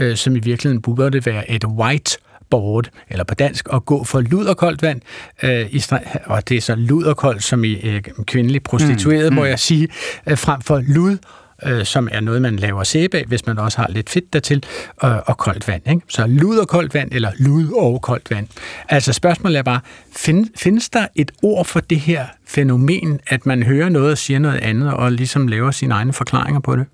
[0.00, 2.18] øh, som i virkeligheden burde være et white
[2.50, 5.00] board, eller på dansk, at gå for luderkoldt vand,
[5.42, 5.84] øh, i,
[6.26, 9.48] og det er så luderkoldt som i øh, kvindelig prostitueret, mm, må mm.
[9.48, 9.88] jeg sige,
[10.26, 11.18] øh, frem for lud
[11.66, 14.64] øh, som er noget, man laver sæbe af, hvis man også har lidt fedt dertil,
[15.04, 15.82] øh, og koldt vand.
[15.90, 16.02] Ikke?
[16.08, 18.46] Så lud og koldt vand, eller lud og koldt vand.
[18.88, 19.80] Altså spørgsmålet er bare,
[20.16, 24.38] find, findes der et ord for det her fænomen, at man hører noget og siger
[24.38, 26.86] noget andet, og ligesom laver sine egne forklaringer på det?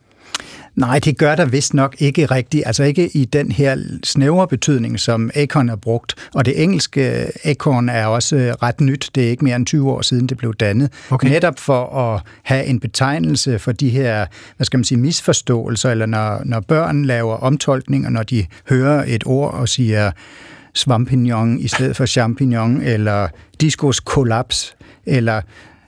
[0.79, 2.63] Nej, det gør der vist nok ikke rigtigt.
[2.67, 6.15] Altså ikke i den her snævre betydning, som Acorn er brugt.
[6.35, 9.11] Og det engelske Acorn er også øh, ret nyt.
[9.15, 10.93] Det er ikke mere end 20 år siden, det blev dannet.
[11.11, 11.29] Okay.
[11.29, 16.07] Netop for at have en betegnelse for de her, hvad skal man sige, misforståelser, eller
[16.07, 20.11] når, når børn laver omtolkninger, når de hører et ord og siger
[20.75, 23.29] svampignon i stedet for champignon, eller
[23.61, 25.41] discos kollaps, eller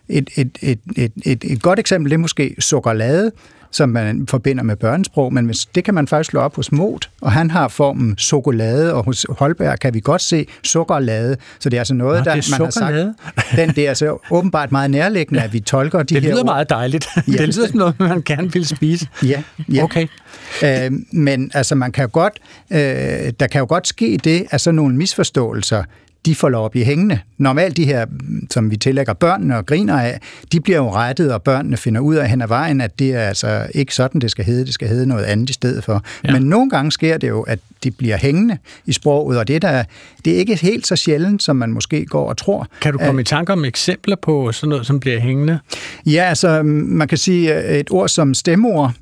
[0.09, 3.33] et, et, et, et, et, et godt eksempel det er måske sukkerlade,
[3.73, 7.33] som man forbinder med børnesprog, men det kan man faktisk slå op hos Mot, og
[7.33, 11.81] han har formen chokolade, og hos Holberg kan vi godt se sukkerlade, så det er
[11.81, 13.57] altså noget, Nå, der man har sagt.
[13.57, 16.39] Den det er altså åbenbart meget nærliggende, at vi tolker de det her Det lyder
[16.41, 16.47] ord.
[16.47, 17.07] meget dejligt.
[17.17, 17.33] Ja.
[17.33, 19.07] det lyder som noget, man gerne vil spise.
[19.25, 19.83] Ja, ja.
[19.85, 20.07] Okay.
[20.65, 22.33] Øh, men altså, man kan jo godt,
[22.71, 22.79] øh,
[23.41, 25.85] der kan jo godt ske det, at sådan nogle misforståelser,
[26.27, 27.19] de får lov at blive hængende.
[27.39, 28.07] Normalt de her,
[28.51, 30.21] som vi tillægger børnene og griner af,
[30.53, 33.21] de bliver jo rettet, og børnene finder ud af hen ad vejen, at det er
[33.21, 34.65] altså ikke sådan, det skal hedde.
[34.65, 36.05] Det skal hedde noget andet i stedet for.
[36.25, 36.33] Ja.
[36.33, 39.85] Men nogle gange sker det jo, at de bliver hængende i sproget, og det, der,
[40.25, 42.67] det er ikke helt så sjældent, som man måske går og tror.
[42.81, 45.59] Kan du komme at, i tanke om eksempler på sådan noget, som bliver hængende?
[46.07, 48.93] Ja, altså man kan sige et ord som stemmeord,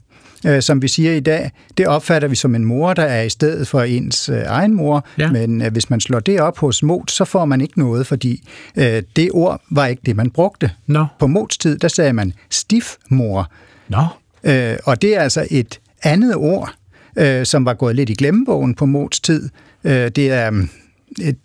[0.46, 3.29] øh, som vi siger i dag, det opfatter vi som en mor, der er i
[3.29, 5.07] stedet for ens øh, egen mor.
[5.18, 5.31] Ja.
[5.31, 8.48] Men øh, hvis man slår det op hos Mot, så får man ikke noget, fordi
[8.77, 10.70] øh, det ord var ikke det, man brugte.
[10.87, 11.05] No.
[11.18, 13.51] På Mots tid, der sagde man stifmor.
[13.88, 14.05] No.
[14.44, 16.74] Øh, og det er altså et andet ord,
[17.16, 19.48] øh, som var gået lidt i glemmebogen på Mots tid.
[19.85, 20.66] Øh, det er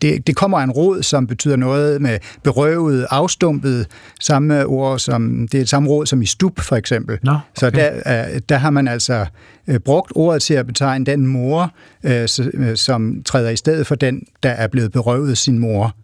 [0.01, 3.87] det, det kommer af en råd, som betyder noget med berøvet, afstumpet,
[4.21, 7.19] samme ord som, det er et samme råd som i stup for eksempel.
[7.23, 7.41] Nå, okay.
[7.57, 7.93] Så der,
[8.33, 9.25] øh, der har man altså
[9.67, 11.71] øh, brugt ordet til at betegne den mor,
[12.03, 12.27] øh,
[12.75, 15.95] som træder i stedet for den, der er blevet berøvet sin mor.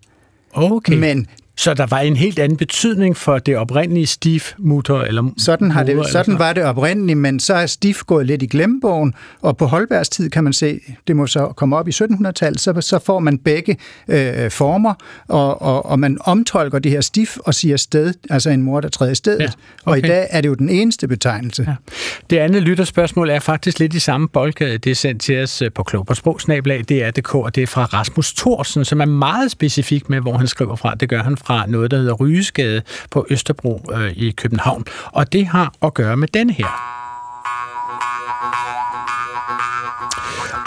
[0.53, 0.97] Okay.
[0.97, 1.27] Men
[1.59, 5.01] så der var en helt anden betydning for det oprindelige stiefmutter?
[5.01, 8.45] Eller sådan har det, sådan var det oprindeligt, men så er stif gået lidt i
[8.45, 12.59] glemmebogen, og på Holbergs tid kan man se, det må så komme op i 1700-tallet,
[12.59, 14.93] så, så får man begge øh, former,
[15.27, 18.89] og, og, og man omtolker det her stif og siger sted, altså en mor, der
[18.89, 19.39] træder i stedet.
[19.39, 19.91] Ja, okay.
[19.91, 21.65] Og i dag er det jo den eneste betegnelse.
[21.67, 21.75] Ja.
[22.29, 24.77] Det andet lytterspørgsmål er faktisk lidt i samme boldgade.
[24.77, 27.85] Det er sendt til os øh, på klobersprogsnablag, det er DK, og det er fra
[27.85, 30.95] Rasmus Thorsen, som er meget specifik med, hvor han skriver fra.
[30.95, 34.85] Det gør han fra noget, der hedder Rygesgade på Østerbro øh, i København.
[35.05, 36.98] Og det har at gøre med den her.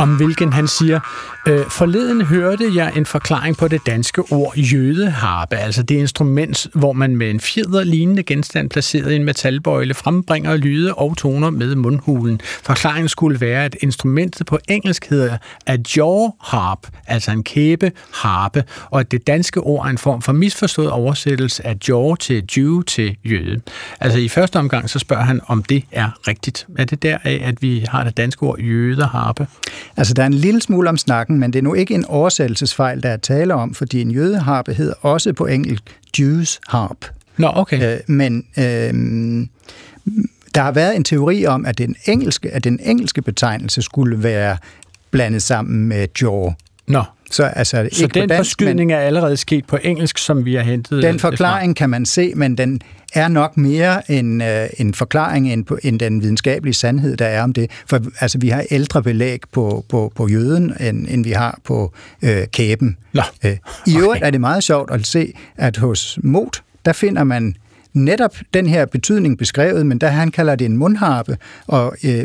[0.02, 1.00] Om hvilken han siger,
[1.46, 6.92] Øh, forleden hørte jeg en forklaring på det danske ord jødeharpe, altså det instrument, hvor
[6.92, 11.74] man med en fjeder lignende genstand placeret i en metalbøjle frembringer lyde og toner med
[11.74, 12.40] mundhulen.
[12.44, 15.36] Forklaringen skulle være, at instrumentet på engelsk hedder
[15.66, 20.22] a jaw harp, altså en kæbe harpe, og at det danske ord er en form
[20.22, 23.60] for misforstået oversættelse af jaw til Jew til jøde.
[24.00, 26.66] Altså i første omgang så spørger han, om det er rigtigt.
[26.78, 29.46] Er det deraf, at vi har det danske ord jødeharpe?
[29.96, 33.02] Altså der er en lille smule om snakken men det er nu ikke en oversættelsesfejl,
[33.02, 35.82] der er tale om, fordi en jødeharpe hedder også på engelsk
[36.18, 37.04] Jews harp.
[37.36, 37.94] Nå, okay.
[37.94, 38.92] Øh, men øh,
[40.54, 44.56] der har været en teori om, at den engelske, at den engelske betegnelse skulle være
[45.10, 46.52] blandet sammen med jaw.
[46.86, 47.04] Nå.
[47.30, 50.54] Så, altså, så ikke den dansk, forskydning men, er allerede sket på engelsk, som vi
[50.54, 51.02] har hentet?
[51.02, 52.80] Den forklaring kan man se, men den
[53.14, 57.42] er nok mere en, øh, en forklaring end, på, end den videnskabelige sandhed, der er
[57.42, 57.70] om det.
[57.86, 61.92] For altså, vi har ældre belæg på, på, på jøden, end, end vi har på
[62.22, 62.96] øh, kæben.
[63.12, 63.22] Nå.
[63.44, 64.26] Øh, I øvrigt okay.
[64.26, 67.54] er det meget sjovt at se, at hos Mot, der finder man
[67.92, 72.24] netop den her betydning beskrevet, men der han kalder det en mundharpe, og øh,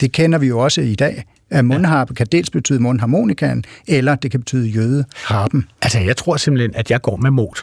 [0.00, 4.30] det kender vi jo også i dag at mundharpe kan dels betyde mundharmonikaen, eller det
[4.30, 5.66] kan betyde jødeharpen.
[5.82, 7.62] Altså, jeg tror simpelthen, at jeg går med mod.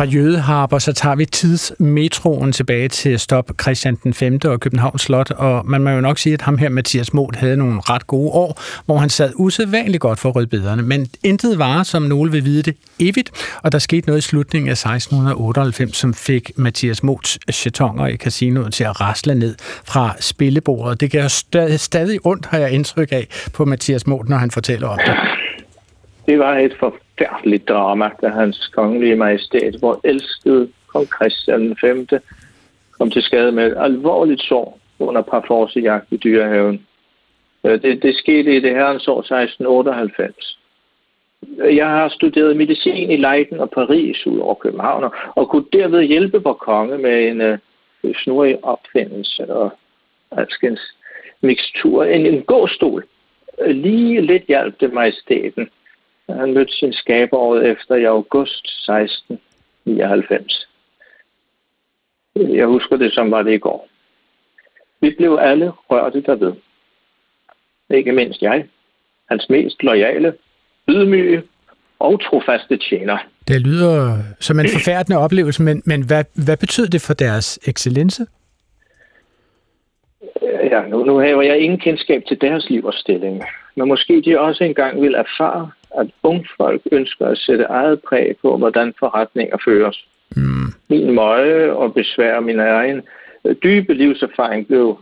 [0.00, 4.38] Fra Jødeharper, så tager vi tidsmetroen tilbage til stop Christian den 5.
[4.44, 7.56] og Københavns Slot, og man må jo nok sige, at ham her, Mathias Moth, havde
[7.56, 12.02] nogle ret gode år, hvor han sad usædvanligt godt for rødbederne, men intet var, som
[12.02, 13.30] nogle vil vide det, evigt,
[13.62, 18.72] og der skete noget i slutningen af 1698, som fik Mathias Moths chatonger i casinoet
[18.72, 21.00] til at rasle ned fra spillebordet.
[21.00, 21.28] Det gør
[21.76, 25.14] stadig, ondt, har jeg indtryk af, på Mathias Moth, når han fortæller om det.
[26.30, 32.08] Det var et forfærdeligt drama, da hans kongelige majestæt, hvor elskede kong Christian 5.
[32.98, 36.86] kom til skade med et alvorligt sår under parforsejagt i dyrehaven.
[37.64, 40.58] Øh, det, det skete i det herrens år 1698.
[41.58, 46.02] Øh, jeg har studeret medicin i Leiden og Paris ud over København, og kunne derved
[46.02, 49.70] hjælpe vor konge med en uh, snorig opfindelse og
[50.30, 50.80] alskens
[51.40, 52.04] mixtur.
[52.04, 53.04] En, en gåstol.
[53.66, 55.68] Lige lidt hjalp det majestæten
[56.38, 60.68] han mødte sin skaber året efter i august 1699.
[62.36, 63.88] Jeg husker det, som var det i går.
[65.00, 66.52] Vi blev alle rørte derved.
[67.90, 68.64] Ikke mindst jeg,
[69.30, 70.34] hans mest lojale,
[70.88, 71.42] ydmyge
[71.98, 73.18] og trofaste tjener.
[73.48, 78.26] Det lyder som en forfærdende oplevelse, men, men hvad, hvad betyder det for deres excellence?
[80.42, 83.42] Ja, nu, nu har jeg ingen kendskab til deres liv og stilling,
[83.76, 86.06] men måske de også engang vil erfare, at
[86.56, 90.06] folk ønsker at sætte eget præg på, hvordan forretninger føres.
[90.36, 90.72] Mm.
[90.88, 93.02] Min møje og besvær min egen
[93.62, 94.98] dybe livserfaring blev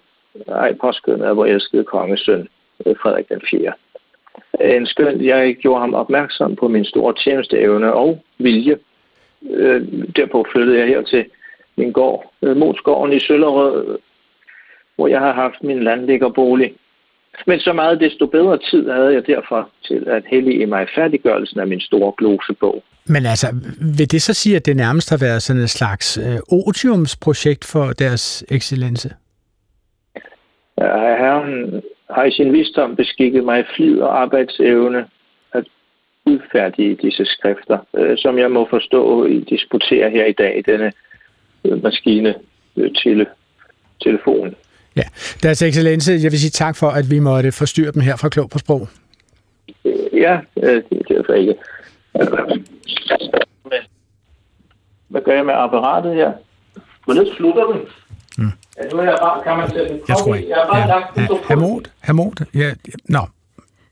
[0.49, 2.49] ej påskyndet af vor elskede kongesøn,
[2.87, 3.73] øh, Frederik den 4.
[4.61, 8.79] En skønt, jeg gjorde ham opmærksom på min store tjenesteevne og vilje.
[9.51, 9.83] Øh,
[10.17, 11.25] derpå flyttede jeg her til
[11.77, 13.99] min gård, øh, Motsgården i Søllerød,
[14.97, 16.75] hvor jeg har haft min landliggerbolig.
[17.47, 21.67] Men så meget desto bedre tid havde jeg derfor til at hellige mig færdiggørelsen af
[21.67, 22.83] min store glosebog.
[23.07, 23.47] Men altså,
[23.97, 27.93] vil det så sige, at det nærmest har været sådan et slags øh, otiumsprojekt for
[27.93, 29.11] deres excellence?
[30.81, 35.07] Ja, herren har i sin visdom beskikket mig flid og arbejdsevne
[35.53, 35.65] at
[36.27, 40.93] udfærdige disse skrifter, øh, som jeg må forstå i disputere her i dag i denne
[41.65, 42.35] øh, maskine
[42.77, 43.27] øh, til
[44.03, 44.55] telefon.
[44.99, 45.03] Ja,
[45.43, 48.51] deres excellence, jeg vil sige tak for, at vi måtte forstyrre dem her fra Klog
[48.51, 48.89] på Sprog.
[50.13, 51.55] Ja, det er derfor ikke.
[55.09, 56.33] Hvad gør jeg med apparatet her?
[57.07, 57.81] Men nu slutter den.
[58.39, 58.53] Mm.
[58.79, 60.49] Ja, nu er jeg bare, kan man sætte Jeg tror ikke.
[60.49, 62.73] Jeg har bare ja, lagt den ja, på Hermod, Hermod, ja,
[63.05, 63.21] nå,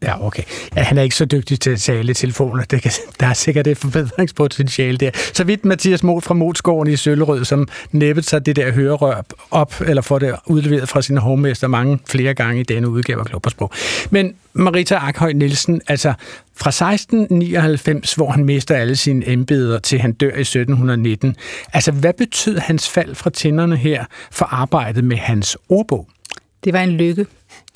[0.03, 0.43] Ja, okay.
[0.77, 2.65] Ja, han er ikke så dygtig til at tale i telefoner.
[2.65, 5.11] Det kan, der er sikkert et forbedringspotentiale der.
[5.35, 9.75] Så vidt Mathias Mot fra Modsgården i Søllerød, som næppet sig det der hørerør op,
[9.87, 13.73] eller får det udleveret fra sin hovmester mange flere gange i denne udgave af Kloppersprog.
[14.11, 16.15] Men Marita Akhøj Nielsen, altså
[16.57, 21.37] fra 1699, hvor han mister alle sine embeder, til han dør i 1719.
[21.73, 26.09] Altså, hvad betød hans fald fra tænderne her for arbejdet med hans ordbog?
[26.65, 27.27] Det var en lykke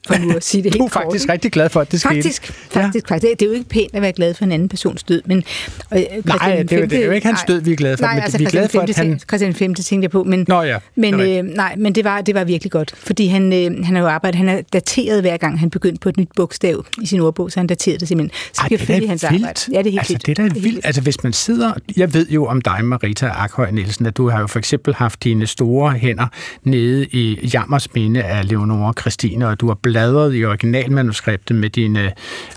[0.07, 1.33] for nu at sige det helt Du er faktisk kort.
[1.33, 2.53] rigtig glad for, at det faktisk, skete.
[2.73, 3.15] Faktisk, ja.
[3.15, 3.41] faktisk.
[3.41, 5.39] Det er jo ikke pænt at være glad for en anden persons død, men...
[5.39, 8.05] Øh, nej, det er, jo, det er jo ikke hans død, vi er glade for,
[8.05, 9.21] nej, men altså, vi er glade for, at han...
[9.29, 9.75] Christian 5.
[9.75, 10.45] tænkte jeg på, men...
[10.49, 13.85] Nå ja, men, øh, nej, men det var, det var virkelig godt, fordi han, øh,
[13.85, 16.85] han har jo arbejdet, han har dateret hver gang, han begyndte på et nyt bogstav
[17.03, 18.39] i sin ordbog, så han daterede det simpelthen.
[18.53, 19.45] Så Ej, det er hans vildt.
[19.45, 19.61] arbejde.
[19.73, 20.27] Ja, det er helt altså, vildt.
[20.27, 20.65] det er da vildt.
[20.65, 20.87] vildt.
[20.87, 21.73] Altså, hvis man sidder...
[21.97, 25.25] Jeg ved jo om dig, Marita Akhøj Nielsen, at du har jo for eksempel haft
[25.25, 26.27] dine store hænder
[26.65, 31.71] nede i Jammers minde af Leonora Christine, og du har bladret i original originalmanuskriptet med
[31.71, 32.13] dine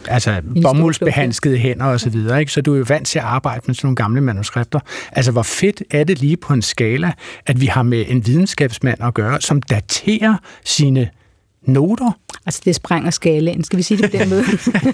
[0.07, 2.51] altså, bomuldsbehandskede hænder og så videre, ikke?
[2.51, 4.79] så du er jo vant til at arbejde med sådan nogle gamle manuskripter.
[5.11, 7.11] Altså, hvor fedt er det lige på en skala,
[7.45, 11.09] at vi har med en videnskabsmand at gøre, som daterer sine
[11.65, 12.11] noter.
[12.45, 14.43] Altså, det sprænger skalaen, skal vi sige det på den måde.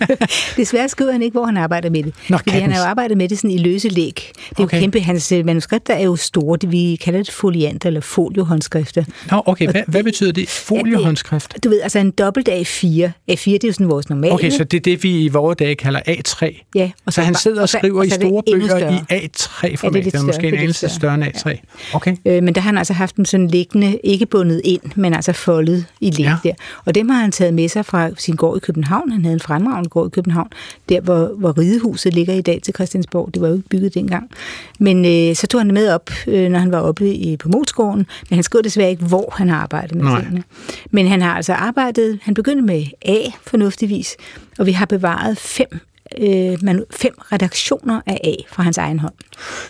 [0.57, 2.13] Desværre skriver han ikke, hvor han arbejder med det.
[2.29, 4.31] Nå, fordi han har jo arbejdet med det sådan i løse læg.
[4.49, 4.77] Det er okay.
[4.77, 9.03] jo kæmpe, hans øh, manuskripter er jo store, det vi kalder det foliant eller foliohåndskrifter.
[9.31, 10.49] Nå, okay, hvad, hvad betyder det?
[10.49, 11.63] Foliohåndskrift?
[11.63, 12.53] Du ved, altså en dobbelt A4.
[12.53, 14.33] A4, det er jo sådan vores normale.
[14.33, 16.65] Okay, så det er det, vi i vores dage kalder A3.
[16.75, 16.91] Ja.
[17.05, 20.05] Og så, så han sidder og skriver og i store bøger i A3-format.
[20.05, 21.49] Ja, det er måske en anelse større end A3.
[21.49, 21.55] Ja.
[21.93, 22.15] Okay.
[22.25, 25.33] Øh, men der har han altså haft dem sådan liggende, ikke bundet ind, men altså
[25.33, 26.35] foldet i læg ja.
[26.43, 26.53] der.
[26.85, 29.11] Og dem har han taget med sig fra sin gård i København.
[29.11, 30.47] Han havde en fremragende gård i København,
[30.89, 33.29] der hvor, hvor ridehuset ligger i dag til Christiansborg.
[33.33, 34.31] Det var jo ikke bygget dengang.
[34.79, 37.49] Men øh, så tog han det med op, øh, når han var oppe i, på
[37.49, 38.05] Motsgården.
[38.29, 40.21] Men han skrev desværre ikke, hvor han har arbejdet med Nej.
[40.21, 40.43] tingene.
[40.91, 44.15] Men han har altså arbejdet, han begyndte med A, fornuftigvis,
[44.59, 45.79] og vi har bevaret fem
[46.17, 46.57] øh,
[46.91, 49.13] fem redaktioner af A fra hans egen hånd.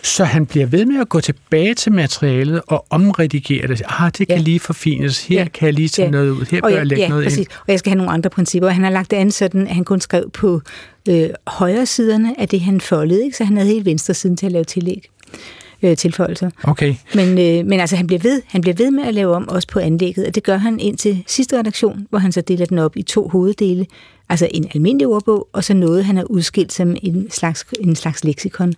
[0.02, 3.82] Så han bliver ved med at gå tilbage til materialet og omredigere det.
[3.88, 4.42] Ah, det kan ja.
[4.42, 5.26] lige forfines.
[5.26, 5.48] Her ja.
[5.48, 6.10] kan jeg lige tage ja.
[6.10, 6.46] noget ud.
[6.50, 7.38] Her bør jeg lægge ja, noget præcis.
[7.38, 7.46] ind.
[7.60, 8.68] Og jeg skal have nogle andre principper.
[8.68, 10.60] Han har lagt det an sådan, at han kun skrev på
[11.08, 13.24] øh, højre siderne af det, han foldede.
[13.24, 13.36] Ikke?
[13.36, 15.10] Så han havde helt venstre siden til at lave tillæg
[15.82, 16.50] øh, tilføjelser.
[16.62, 16.94] Okay.
[17.14, 19.68] Men, øh, men altså, han bliver, ved, han bliver ved med at lave om også
[19.68, 22.78] på anlægget, og det gør han ind til sidste redaktion, hvor han så deler den
[22.78, 23.86] op i to hoveddele.
[24.28, 28.24] Altså en almindelig ordbog, og så noget, han har udskilt som en slags, en slags
[28.24, 28.72] leksikon.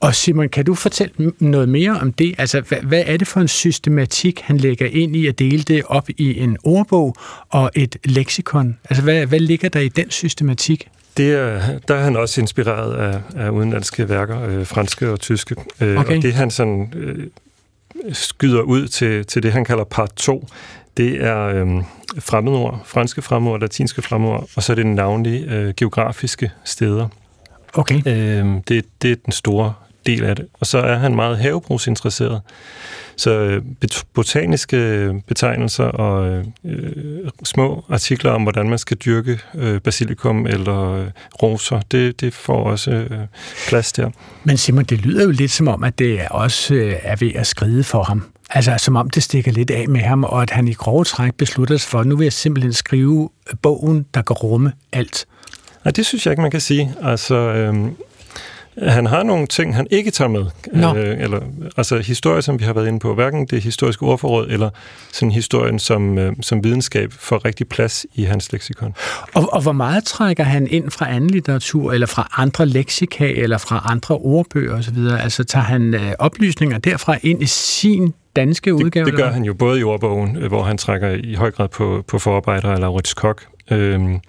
[0.00, 2.34] Og Simon, kan du fortælle noget mere om det?
[2.38, 5.82] Altså, hvad, hvad er det for en systematik, han lægger ind i at dele det
[5.86, 7.14] op i en ordbog
[7.48, 8.78] og et leksikon?
[8.90, 10.88] Altså, hvad, hvad ligger der i den systematik?
[11.18, 15.56] Det er, der er han også inspireret af, af udenlandske værker, øh, franske og tyske.
[15.80, 16.16] Øh, okay.
[16.16, 17.26] Og det han sådan øh,
[18.12, 20.46] skyder ud til, til det, han kalder part 2,
[20.96, 21.66] det er øh,
[22.18, 27.08] fremmedord, franske fremmedord, latinske fremmedord, og så er det navnlige øh, geografiske steder.
[27.74, 27.98] Okay.
[28.06, 29.74] Øh, det, det er den store
[30.08, 30.46] del af det.
[30.60, 32.40] Og så er han meget havebrugsinteresseret.
[33.16, 33.62] Så øh,
[34.14, 41.06] botaniske betegnelser og øh, små artikler om, hvordan man skal dyrke øh, basilikum eller øh,
[41.42, 43.10] roser, det, det får også øh,
[43.68, 44.10] plads der.
[44.44, 47.46] Men Simon, det lyder jo lidt som om, at det også øh, er ved at
[47.46, 48.24] skride for ham.
[48.50, 51.34] Altså som om det stikker lidt af med ham, og at han i grove træk
[51.34, 53.30] beslutter sig for, at nu vil jeg simpelthen skrive
[53.62, 55.26] bogen, der kan rumme alt.
[55.84, 56.94] Nej, det synes jeg ikke, man kan sige.
[57.02, 57.74] Altså, øh,
[58.82, 60.44] han har nogle ting, han ikke tager med.
[60.72, 60.94] No.
[60.94, 61.40] Øh, eller,
[61.76, 64.70] altså historie, som vi har været inde på, hverken det historiske ordforråd, eller
[65.12, 68.94] sådan historien som, øh, som videnskab får rigtig plads i hans leksikon.
[69.34, 73.58] Og, og hvor meget trækker han ind fra anden litteratur, eller fra andre leksika, eller
[73.58, 74.98] fra andre ordbøger osv.?
[75.20, 79.06] Altså tager han øh, oplysninger derfra ind i sin danske udgave?
[79.06, 82.04] Det, gør han jo både i ordbogen, øh, hvor han trækker i høj grad på,
[82.08, 83.42] på forarbejder eller Laurits Kok.
[83.70, 84.20] Øhm,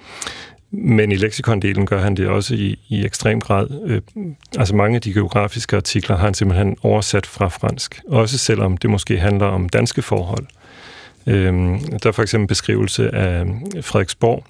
[0.71, 3.67] men i leksikondelen gør han det også i, i ekstrem grad.
[3.85, 4.01] Øh,
[4.57, 8.89] altså mange af de geografiske artikler har han simpelthen oversat fra fransk, også selvom det
[8.89, 10.45] måske handler om danske forhold.
[11.27, 11.53] Øh,
[12.03, 13.45] der er for eksempel beskrivelse af
[13.81, 14.43] Frederiksborg,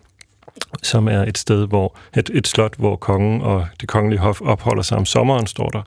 [0.83, 4.83] som er et sted, hvor et, et slot, hvor kongen og det kongelige hof opholder
[4.83, 5.81] sig om sommeren, står der,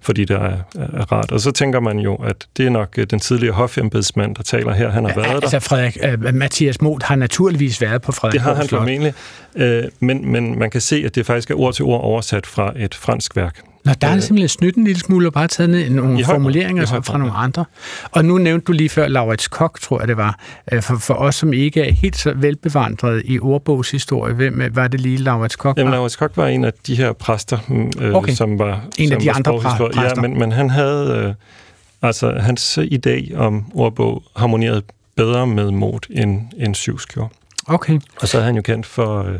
[0.00, 1.32] fordi det er, er rart.
[1.32, 4.72] Og så tænker man jo, at det er nok øh, den tidligere hofembedsmand, der taler
[4.72, 4.90] her.
[4.90, 5.58] Han har ja, været altså, der.
[5.58, 5.98] Frederik,
[6.28, 9.14] uh, Mathias Moth har naturligvis været på Frederik Det har han formentlig,
[9.54, 9.62] uh,
[10.00, 12.94] men, men man kan se, at det faktisk er ord til ord oversat fra et
[12.94, 13.60] fransk værk.
[13.84, 16.24] Nå, der er det simpelthen snydt en lille smule og bare taget ned nogle I
[16.24, 17.64] formuleringer fra, fra nogle andre.
[18.10, 20.38] Og nu nævnte du lige før Laurits Kok, tror jeg det var.
[20.72, 25.00] Øh, for, for os, som ikke er helt så velbevandret i ordbogshistorie, hvem var det
[25.00, 25.78] lige Laurits Kok?
[25.78, 28.32] Jamen, Laurits Kok var en af de her præster, mm, øh, okay.
[28.32, 30.02] som var En som af de andre præster?
[30.02, 31.24] Ja, men, men han havde...
[31.28, 31.34] Øh,
[32.04, 34.82] Altså, hans idé om ordbog harmonerede
[35.16, 37.28] bedre med mod end, end Syvs gjorde.
[37.66, 38.00] Okay.
[38.20, 39.38] Og så er han jo kendt for øh,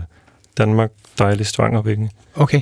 [0.59, 2.11] Danmark dejlig stvangervæggen.
[2.35, 2.61] Okay.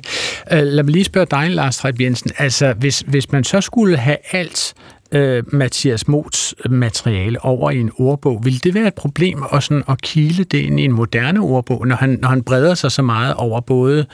[0.52, 2.30] Uh, lad mig lige spørge dig, Lars Trep Jensen.
[2.38, 4.74] Altså, hvis, hvis man så skulle have alt
[5.14, 9.62] uh, Mathias Mots øh, materiale over i en ordbog, vil det være et problem at,
[9.62, 12.92] sådan, at kile det ind i en moderne ordbog, når han, når han breder sig
[12.92, 14.06] så meget over både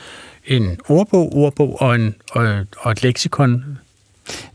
[0.45, 3.77] en ordbog, ordbog og, en, og, og et leksikon?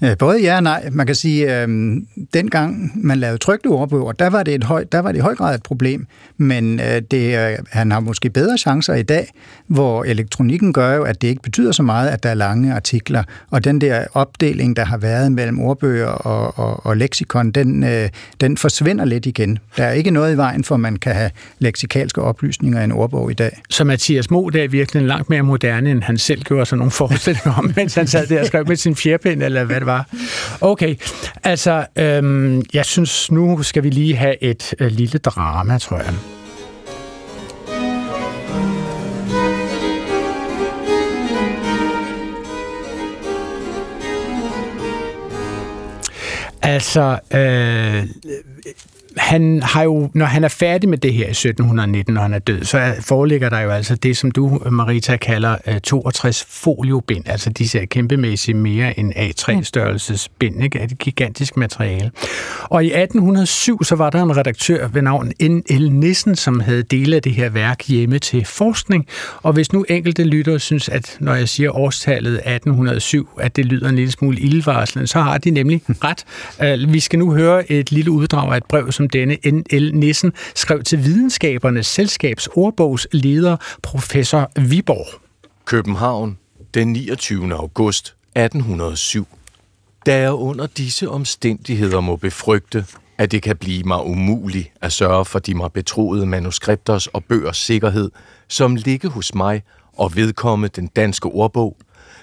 [0.03, 0.89] Øh, både ja og nej.
[0.93, 1.97] Man kan sige, at øh,
[2.35, 5.35] dengang man lavede trygte ordbøger, der var det, et høj, der var det i høj
[5.35, 6.07] grad et problem.
[6.37, 9.29] Men øh, det, øh, han har måske bedre chancer i dag,
[9.67, 13.23] hvor elektronikken gør jo, at det ikke betyder så meget, at der er lange artikler.
[13.51, 18.09] Og den der opdeling, der har været mellem ordbøger og, og, og leksikon, den, øh,
[18.41, 19.59] den forsvinder lidt igen.
[19.77, 22.93] Der er ikke noget i vejen for, at man kan have leksikalske oplysninger i en
[22.93, 23.61] ordbog i dag.
[23.71, 26.91] Så Mathias Mo, der er virkelig langt mere moderne, end han selv gjorde sig nogle
[26.91, 30.07] forestillinger om, mens han sad der og skrev med sin fjerpind, eller hvad det var.
[30.61, 30.97] Okay,
[31.45, 36.15] altså, øhm, jeg synes, nu skal vi lige have et øh, lille drama, tror jeg.
[46.65, 48.09] Altså, øh,
[49.17, 52.39] han har jo, når han er færdig med det her i 1719, når han er
[52.39, 57.51] død, så foreligger der jo altså det, som du, Marita, kalder 62 øh, foliobind, altså
[57.51, 60.81] disse kæmpemæssige mere end A3-størrelses bind, ikke?
[60.81, 62.11] et gigantisk materiale.
[62.63, 65.93] Og i 1807, så var der en redaktør ved navn N.L.
[65.93, 69.07] Nissen, som havde dele af det her værk hjemme til forskning,
[69.43, 73.89] og hvis nu enkelte lyttere synes, at når jeg siger årstallet 1807, at det lyder
[73.89, 76.25] en lille smule ildvarslende, så har de nemlig ret.
[76.63, 79.95] Øh, vi skal nu høre et lille uddrag af et brev, som denne N.L.
[79.95, 85.21] Nissen skrev til Videnskabernes Selskabs ordbogsleder, professor Viborg.
[85.65, 86.39] København,
[86.75, 87.55] den 29.
[87.55, 89.27] august 1807.
[90.07, 92.85] Da jeg under disse omstændigheder må befrygte,
[93.19, 97.57] at det kan blive mig umuligt at sørge for de mig betroede manuskripters og bøgers
[97.57, 98.11] sikkerhed,
[98.49, 99.63] som ligger hos mig
[99.97, 101.77] og vedkomme den danske ordbog,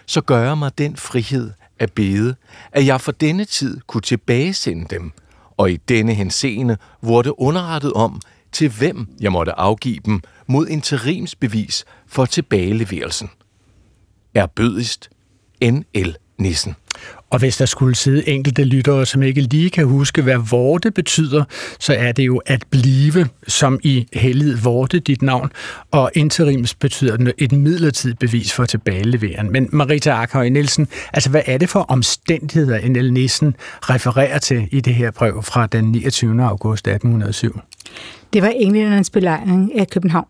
[0.05, 1.51] så gør jeg mig den frihed
[1.81, 2.35] at bede,
[2.71, 5.11] at jeg for denne tid kunne tilbagesende dem,
[5.57, 8.21] og i denne henseende wurde underrettet om,
[8.51, 13.29] til hvem jeg måtte afgive dem mod interimsbevis for tilbageleverelsen.
[14.35, 15.09] Erbødigst,
[15.63, 16.15] N.L.
[16.37, 16.75] Nissen.
[17.29, 21.43] Og hvis der skulle sidde enkelte lyttere, som ikke lige kan huske, hvad vorte betyder,
[21.79, 25.51] så er det jo at blive, som i helliget vorte dit navn,
[25.91, 29.51] og interims betyder et midlertidigt bevis for tilbageleveren.
[29.51, 33.13] Men Marita Akhøj Nielsen, altså hvad er det for omstændigheder, N.L.
[33.13, 36.43] Nielsen refererer til i det her brev fra den 29.
[36.43, 37.59] august 1807?
[38.33, 40.25] Det var englændernes belejring af København.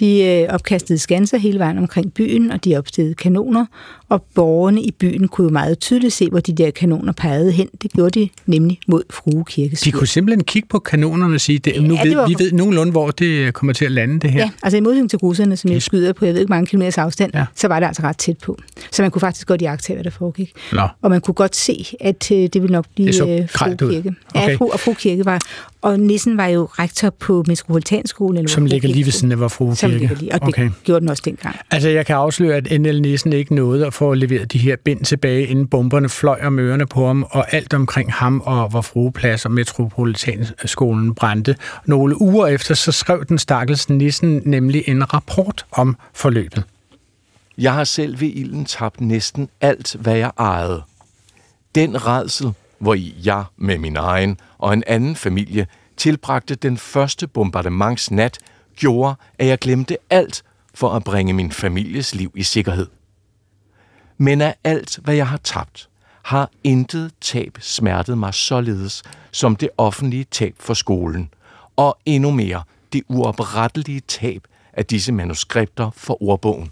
[0.00, 3.66] De øh, opkastede skanser hele vejen omkring byen, og de opstillede kanoner,
[4.08, 7.68] og borgerne i byen kunne jo meget tydeligt se, hvor de der kanoner pegede hen.
[7.82, 9.80] Det gjorde de nemlig mod Frue Kirkes.
[9.80, 12.28] De kunne simpelthen kigge på kanonerne og sige, det, nu ja, ved, var...
[12.28, 14.40] vi ved nogenlunde, hvor det kommer til at lande, det her.
[14.40, 16.98] Ja, altså i modsætning til russerne, som jeg skyder på, jeg ved ikke mange kilometers
[16.98, 17.44] afstand, ja.
[17.54, 18.58] så var det altså ret tæt på.
[18.92, 20.52] Så man kunne faktisk godt iagtage, hvad der foregik.
[20.72, 20.82] Nå.
[21.02, 24.14] Og man kunne godt se, at øh, det ville nok blive det Frue Kirke.
[24.34, 24.48] Okay.
[24.48, 25.40] Ja, Fru, og Frue Kirke var...
[25.82, 28.36] Og Nissen var jo rektor på Metropolitanskolen.
[28.36, 30.14] Eller som ligger lige ved siden af, hvor Frue Kirke.
[30.14, 30.64] Lige, og okay.
[30.64, 31.56] det gjorde den også dengang.
[31.70, 35.04] Altså, jeg kan afsløre, at NL Nissen ikke nåede at få leveret de her bind
[35.04, 39.44] tilbage, inden bomberne fløj om ørerne på ham, og alt omkring ham og hvor Frueplads
[39.44, 41.56] og Metropolitanskolen brændte.
[41.86, 46.64] Nogle uger efter, så skrev den stakkels Nissen nemlig en rapport om forløbet.
[47.58, 50.82] Jeg har selv ved ilden tabt næsten alt, hvad jeg ejede.
[51.74, 58.38] Den redsel, hvor jeg med min egen og en anden familie tilbragte den første bombardementsnat,
[58.78, 60.42] gjorde, at jeg glemte alt
[60.74, 62.86] for at bringe min families liv i sikkerhed.
[64.18, 65.88] Men af alt, hvad jeg har tabt,
[66.22, 69.02] har intet tab smertet mig således
[69.32, 71.30] som det offentlige tab for skolen,
[71.76, 72.62] og endnu mere
[72.92, 76.70] det uoprettelige tab af disse manuskripter for ordbogen.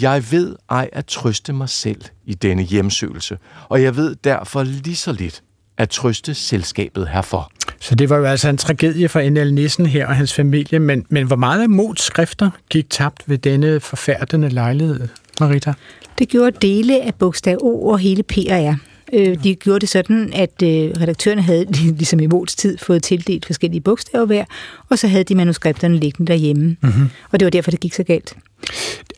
[0.00, 4.96] Jeg ved ej at trøste mig selv i denne hjemsøgelse, og jeg ved derfor lige
[4.96, 5.42] så lidt
[5.78, 7.52] at trøste selskabet herfor.
[7.80, 9.54] Så det var jo altså en tragedie for N.L.
[9.54, 13.38] Nissen her og hans familie, men, men hvor meget af mods skrifter gik tabt ved
[13.38, 15.08] denne forfærdende lejlighed,
[15.40, 15.72] Marita?
[16.18, 18.74] Det gjorde dele af bogstav O og hele P og R.
[19.12, 20.68] Øh, de gjorde det sådan, at øh,
[21.00, 21.64] redaktørerne havde,
[22.00, 24.44] ligesom i Mods tid, fået tildelt forskellige bogstaver hver,
[24.88, 26.76] og så havde de manuskripterne liggende derhjemme.
[26.82, 27.10] Mm-hmm.
[27.30, 28.34] Og det var derfor, det gik så galt.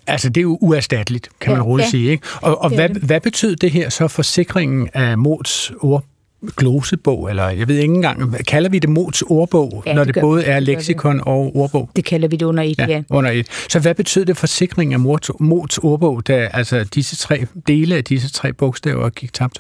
[0.07, 1.91] Altså, det er jo uerstatteligt, kan man roligt ja.
[1.91, 2.11] sige.
[2.11, 2.27] Ikke?
[2.43, 6.05] Og, og hvad, hvad betød det her så for sikringen af Mods ord
[6.57, 10.21] glosebog, eller jeg ved ikke engang, kalder vi det Mods ordbog, ja, når det, det
[10.21, 11.91] både er leksikon og ordbog?
[11.97, 12.87] Det kalder vi det under et, ja.
[12.87, 13.03] ja.
[13.11, 13.47] under et.
[13.69, 15.01] Så hvad betød det for sikring af
[15.41, 19.59] Mods ordbog, da altså disse tre dele af disse tre bogstaver gik tabt?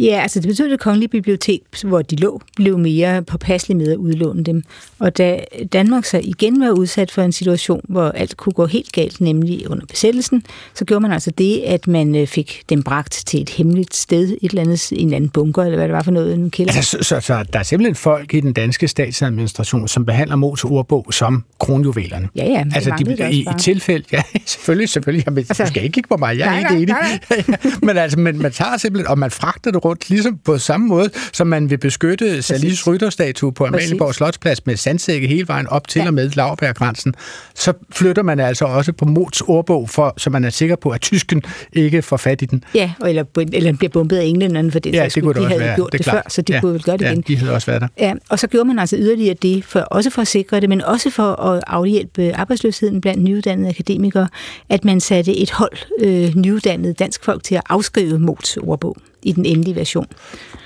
[0.00, 3.92] Ja, altså det betyder, at det kongelige bibliotek, hvor de lå, blev mere påpasselig med
[3.92, 4.62] at udlåne dem.
[4.98, 8.92] Og da Danmark så igen var udsat for en situation, hvor alt kunne gå helt
[8.92, 10.42] galt, nemlig under besættelsen,
[10.74, 14.28] så gjorde man altså det, at man øh, fik dem bragt til et hemmeligt sted,
[14.42, 16.72] et eller andet, en eller anden bunker, eller hvad det var for noget, en kælder.
[16.72, 20.64] Altså, så, så, så der er simpelthen folk i den danske statsadministration, som behandler Mos
[20.64, 22.28] ordbog som kronjuvelerne?
[22.36, 22.64] Ja, ja.
[22.74, 25.24] Altså, de, i, i tilfælde, ja, selvfølgelig, selvfølgelig.
[25.26, 26.94] Jamen, altså, du skal ikke kigge på mig, jeg er nej, ikke enig.
[27.38, 30.86] Nej, men altså, men man tager simpelthen, og man fragter det rundt, ligesom på samme
[30.86, 35.88] måde, som man vil beskytte Salis rytterstatue på Amalienborg Slotsplads med sandsække hele vejen op
[35.88, 36.06] til ja.
[36.06, 37.14] og med Laubergrænsen,
[37.54, 41.00] så flytter man altså også på Mots ordbog, for, så man er sikker på, at
[41.00, 42.64] tysken ikke får fat i den.
[42.74, 45.60] Ja, eller, eller bliver bombet af englænderne, for det, ja, det kunne de det havde
[45.60, 45.74] være.
[45.74, 46.60] gjort det, det før, så de ja.
[46.60, 47.24] kunne vel gøre det ja, igen.
[47.28, 47.88] de havde også været der.
[47.98, 50.82] Ja, og så gjorde man altså yderligere det, for, også for at sikre det, men
[50.82, 54.28] også for at afhjælpe arbejdsløsheden blandt nyuddannede akademikere,
[54.68, 59.32] at man satte et hold øh, nyuddannede dansk folk til at afskrive Mots ordbog i
[59.32, 60.06] den endelige version.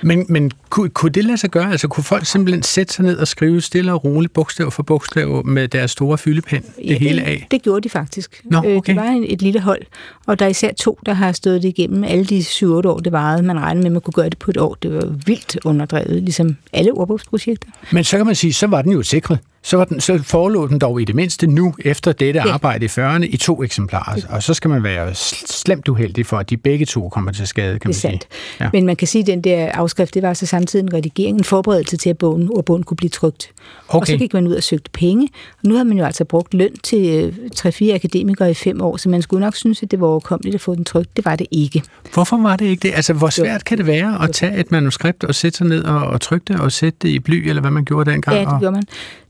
[0.01, 1.71] Men, men kunne, kunne det lade sig gøre?
[1.71, 5.45] Altså kunne folk simpelthen sætte sig ned og skrive stille og roligt, bogstav for bogstav,
[5.45, 7.47] med deres store fyldepen, det ja, hele af?
[7.51, 8.41] det gjorde de faktisk.
[8.43, 8.93] Nå, okay.
[8.93, 9.81] Det var et lille hold,
[10.25, 13.11] og der er især to, der har stået det igennem alle de 7-8 år, det
[13.11, 13.43] varede.
[13.43, 14.77] Man regnede med, at man kunne gøre det på et år.
[14.81, 17.69] Det var vildt underdrevet, ligesom alle ordbogsprojekter.
[17.91, 20.67] Men så kan man sige, så var den jo sikret så, var den, så forelå
[20.67, 22.53] den dog i det mindste nu, efter dette ja.
[22.53, 24.21] arbejde i 40'erne, i to eksemplarer.
[24.29, 27.79] Og så skal man være slemt uheldig for, at de begge to kommer til skade,
[27.79, 28.19] kan man sige.
[28.59, 28.69] Ja.
[28.73, 31.43] Men man kan sige, at den der afskrift, det var så samtidig en redigering, en
[31.43, 33.51] forberedelse til, at bogen, ordbogen kunne blive trygt.
[33.87, 33.99] Okay.
[33.99, 35.27] Og så gik man ud og søgte penge.
[35.63, 39.09] Og nu har man jo altså brugt løn til 3-4 akademikere i fem år, så
[39.09, 41.17] man skulle nok synes, at det var overkommeligt at få den trygt.
[41.17, 41.83] Det var det ikke.
[42.13, 42.95] Hvorfor var det ikke det?
[42.95, 46.01] Altså, hvor svært kan det være at tage et manuskript og sætte sig ned og,
[46.01, 48.37] og trykke det og sætte det i bly, eller hvad man gjorde dengang?
[48.37, 48.83] Ja, det gjorde man.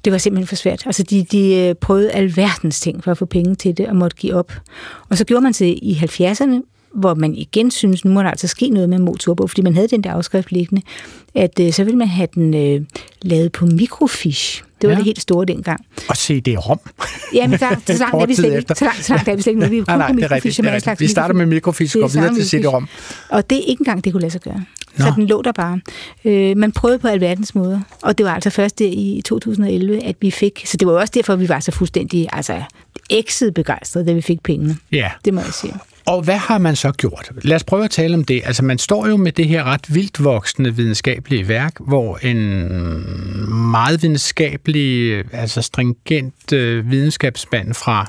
[0.05, 0.83] Det var simpelthen for svært.
[0.85, 4.17] Altså, de, de øh, prøvede alverdens ting for at få penge til det og måtte
[4.17, 4.53] give op.
[5.09, 6.61] Og så gjorde man det i 70'erne,
[6.93, 9.87] hvor man igen synes, nu må der altså ske noget med motorbog, fordi man havde
[9.87, 10.81] den der afskrift liggende,
[11.35, 12.81] at øh, så ville man have den øh,
[13.21, 14.63] lavet på mikrofish.
[14.81, 14.97] Det var ja.
[14.97, 15.85] det helt store dengang.
[16.09, 16.79] Og CD-ROM.
[17.33, 18.75] Ja, men så, så langt er vi slet ikke.
[18.75, 19.69] Så langt, så langt er vi slet ikke.
[19.69, 20.61] Vi er kun nej, nej, på mikrofish.
[20.61, 22.87] Det er rigtigt, Vi starter med mikrofish og videre til CD-ROM.
[23.29, 24.65] Og det er ikke engang, det kunne lade sig gøre.
[24.97, 25.05] Nå.
[25.05, 25.79] Så den lå der bare.
[26.25, 27.79] Øh, man prøvede på alverdens måder.
[28.01, 30.63] Og det var altså først der i 2011, at vi fik...
[30.65, 32.61] Så det var også derfor, vi var så fuldstændig altså,
[33.09, 34.77] ekset begejstrede, da vi fik pengene.
[34.91, 35.11] Ja.
[35.25, 35.73] Det må jeg sige.
[36.07, 37.31] Og hvad har man så gjort?
[37.41, 38.41] Lad os prøve at tale om det.
[38.45, 42.69] Altså, man står jo med det her ret vildt voksende videnskabelige værk, hvor en
[43.71, 48.07] meget videnskabelig, altså stringent øh, videnskabsmand fra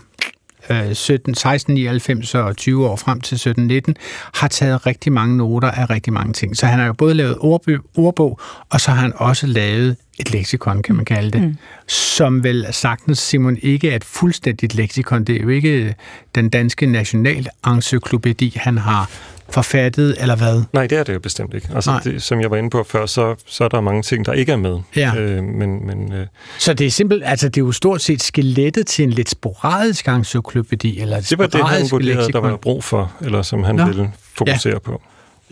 [0.70, 3.96] øh, 17, 1699 og 20 år frem til 1719,
[4.34, 6.56] har taget rigtig mange noter af rigtig mange ting.
[6.56, 8.40] Så han har jo både lavet ordbog, ordbog
[8.70, 11.56] og så har han også lavet et leksikon, kan man kalde det, mm.
[11.88, 15.24] som vel sagtens, Simon, ikke er et fuldstændigt leksikon.
[15.24, 15.94] Det er jo ikke
[16.34, 19.10] den danske nationalencyklopædi, han har
[19.50, 20.62] forfattet, eller hvad?
[20.72, 21.68] Nej, det er det jo bestemt ikke.
[21.74, 24.32] Altså, det, som jeg var inde på før, så, så er der mange ting, der
[24.32, 24.78] ikke er med.
[24.96, 25.14] Ja.
[25.16, 26.26] Øh, men, men, øh...
[26.58, 30.08] Så det er simpelt, altså det er jo stort set skelettet til en lidt sporadisk
[30.08, 33.86] encyklopædi, eller Det var det, han vurderede, der var brug for, eller som han Nå.
[33.86, 34.78] ville fokusere ja.
[34.78, 35.02] på.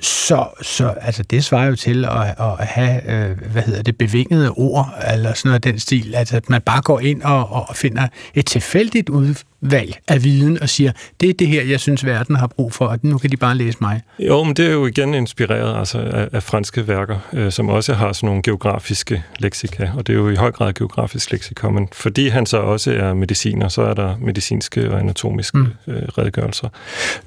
[0.01, 4.51] Så, så altså det svarer jo til at, at have, øh, hvad hedder det, bevingede
[4.51, 7.77] ord, eller sådan noget af den stil, altså at man bare går ind og, og
[7.77, 12.05] finder et tilfældigt ud, udvalg af viden og siger, det er det her, jeg synes,
[12.05, 14.03] verden har brug for, og nu kan de bare læse mig.
[14.19, 17.95] Jo, men det er jo igen inspireret altså, af, af franske værker, øh, som også
[17.95, 21.89] har sådan nogle geografiske leksika, og det er jo i høj grad geografisk leksika, men
[21.93, 25.67] fordi han så også er mediciner, så er der medicinske og anatomiske mm.
[25.87, 26.69] øh, redegørelser.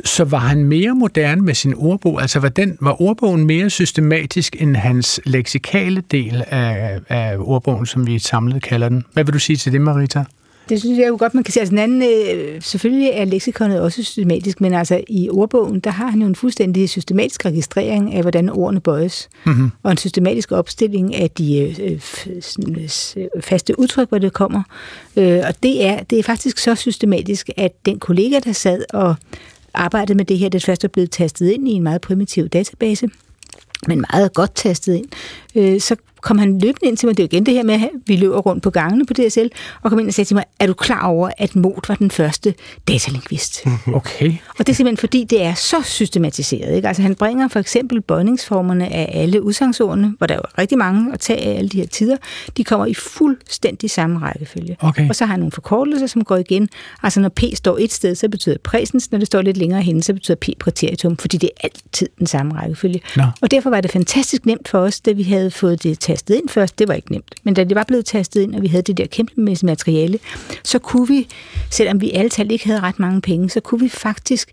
[0.04, 4.56] Så var han mere moderne med sin ordbog, altså var, den, var ordbogen mere systematisk
[4.60, 9.06] end hans leksikale del af, af ordbogen, som vi samlet kalder den?
[9.14, 10.24] Hvad vil du sige til det, Marita?
[10.70, 11.62] Det synes jeg jo godt, man kan sige.
[11.62, 16.08] Altså, den anden, øh, selvfølgelig er leksikonet også systematisk, men altså i ordbogen, der har
[16.08, 19.72] han jo en fuldstændig systematisk registrering af, hvordan ordene bøjes, mm-hmm.
[19.84, 22.00] og en systematisk opstilling af de øh,
[23.42, 24.64] faste udtryk, hvor det kommer.
[25.18, 29.16] Øh, og det er, det er faktisk så systematisk, at den kollega, der sad og
[29.74, 33.10] arbejdede med det her, det først er blevet tastet ind i en meget primitiv database,
[33.88, 35.06] men meget godt tastet ind,
[35.56, 37.90] øh, så kom han løbende ind til mig, det er igen det her med, at
[38.06, 39.48] vi løber rundt på gangene på DSL,
[39.82, 42.12] og kom ind og sagde til mig, er du klar over, at Mot var den
[42.12, 42.54] første
[42.88, 43.66] datalingvist?
[43.94, 44.34] Okay.
[44.60, 46.76] Og det er simpelthen fordi, det er så systematiseret.
[46.76, 46.88] Ikke?
[46.88, 51.20] Altså han bringer for eksempel bøjningsformerne af alle udsangsordene, hvor der er rigtig mange at
[51.20, 52.18] tage af alle de her tider,
[52.58, 54.78] de kommer i fuldstændig samme rækkefølge.
[54.80, 55.10] Okay.
[55.10, 56.70] Og så har han nogle forkortelser, som går igen.
[57.04, 60.04] Altså når P står et sted, så betyder præsens, når det står lidt længere henne,
[60.04, 63.02] så betyder P præteritum, fordi det er altid den samme rækkefølge.
[63.16, 63.24] Nå.
[63.42, 66.50] Og derfor var det fantastisk nemt for os, da vi havde fået det tastet ind
[66.50, 67.36] først, det var ikke nemt.
[67.44, 70.20] Men da det var blevet tastet ind, og vi havde det der kæmpe materiale,
[70.64, 71.28] så kunne vi,
[71.70, 74.52] selvom vi alle tal ikke havde ret mange penge, så kunne vi faktisk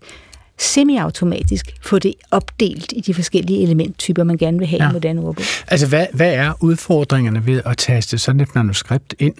[0.57, 4.89] semi-automatisk få det opdelt i de forskellige elementtyper, man gerne vil have ja.
[4.89, 5.45] i moderne ordbog.
[5.67, 9.35] Altså, hvad, hvad er udfordringerne ved at taste sådan et manuskript ind?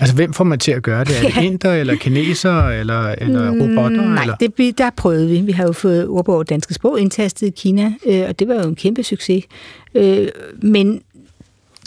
[0.00, 1.18] Altså, hvem får man til at gøre det?
[1.18, 4.02] Er det inder, eller kineser, eller, eller mm, robotter?
[4.02, 4.36] Nej, eller?
[4.36, 5.40] Det, der prøvede vi.
[5.40, 8.68] Vi har jo fået ordbog danske sprog indtastet i Kina, øh, og det var jo
[8.68, 9.44] en kæmpe succes.
[9.94, 10.28] Øh,
[10.62, 11.00] men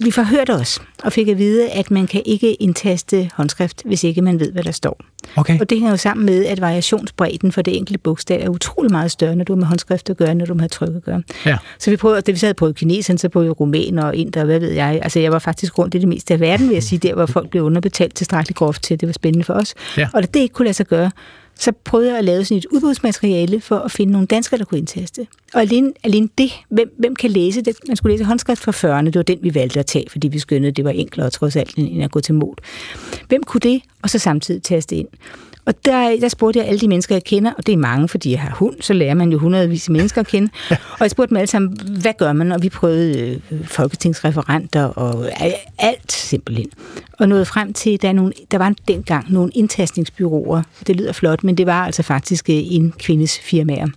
[0.03, 4.21] vi forhørte os og fik at vide, at man kan ikke indtaste håndskrift, hvis ikke
[4.21, 4.99] man ved, hvad der står.
[5.35, 5.59] Okay.
[5.59, 9.11] Og det hænger jo sammen med, at variationsbredden for det enkelte bogstav er utrolig meget
[9.11, 11.21] større, når du har med håndskrift at gøre, når du har tryk at gøre.
[11.45, 11.57] Ja.
[11.79, 14.71] Så vi prøvede, det vi sad på kinesen, så på rumæner og inder, hvad ved
[14.71, 14.99] jeg.
[15.03, 17.25] Altså jeg var faktisk rundt i det meste af verden, vil jeg sige, der hvor
[17.25, 19.75] folk blev underbetalt tilstrækkeligt groft til, at det var spændende for os.
[19.97, 20.07] Ja.
[20.13, 21.11] Og da det ikke kunne lade sig gøre,
[21.59, 24.77] så prøvede jeg at lave sådan et udbudsmateriale for at finde nogle danskere, der kunne
[24.77, 25.27] indtaste.
[25.53, 27.75] Og alene, alene det, hvem, hvem kan læse det?
[27.87, 30.39] Man skulle læse håndskrift fra 40'erne, det var den, vi valgte at tage, fordi vi
[30.39, 32.53] skønnede, det var enklere trods alt, end at gå til mod.
[33.27, 35.07] Hvem kunne det, og så samtidig taste ind?
[35.69, 38.31] Og der, der spurgte jeg alle de mennesker, jeg kender, og det er mange, fordi
[38.31, 40.49] jeg har hund, så lærer man jo hundredvis af mennesker at kende.
[40.71, 42.51] og jeg spurgte dem alle sammen, hvad gør man?
[42.51, 45.25] Og vi prøvede øh, folketingsreferenter og
[45.77, 46.69] alt simpelthen.
[47.19, 50.61] Og nåede frem til, der, nogle, der var dengang nogle indtastningsbyråer.
[50.87, 53.87] Det lyder flot, men det var altså faktisk øh, en kvindes firmaer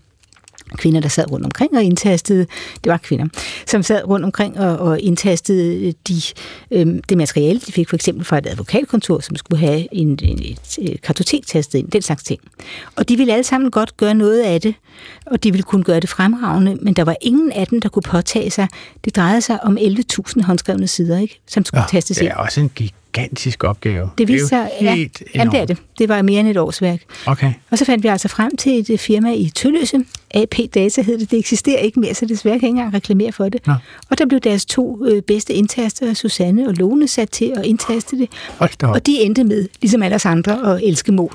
[0.76, 2.46] kvinder, der sad rundt omkring og indtastede,
[2.84, 3.26] det var kvinder,
[3.66, 6.22] som sad rundt omkring og, og indtastede de,
[6.70, 10.38] øhm, det materiale, de fik for eksempel fra et advokatkontor, som skulle have en, en,
[10.42, 12.40] et, et kartotek tastet ind, den slags ting.
[12.96, 14.74] Og de ville alle sammen godt gøre noget af det,
[15.26, 18.02] og de ville kunne gøre det fremragende, men der var ingen af dem, der kunne
[18.02, 18.68] påtage sig.
[19.04, 22.26] Det drejede sig om 11.000 håndskrevne sider, ikke, som skulle ja, tastes ind.
[22.26, 24.10] det er også en gig gigantisk opgave.
[24.18, 24.96] Det viste sig, ja,
[25.34, 25.78] jamen, det er det.
[25.98, 27.00] Det var mere end et års værk.
[27.26, 27.52] Okay.
[27.70, 30.04] Og så fandt vi altså frem til et firma i Tølløse.
[30.34, 31.30] AP Data hed det.
[31.30, 33.66] Det eksisterer ikke mere, så desværre kan jeg ikke engang reklamere for det.
[33.66, 33.74] Nå.
[34.10, 38.18] Og der blev deres to øh, bedste indtaster, Susanne og Lone, sat til at indtaste
[38.18, 38.28] det.
[38.82, 41.28] Og de endte med, ligesom alle os andre, at elske mod.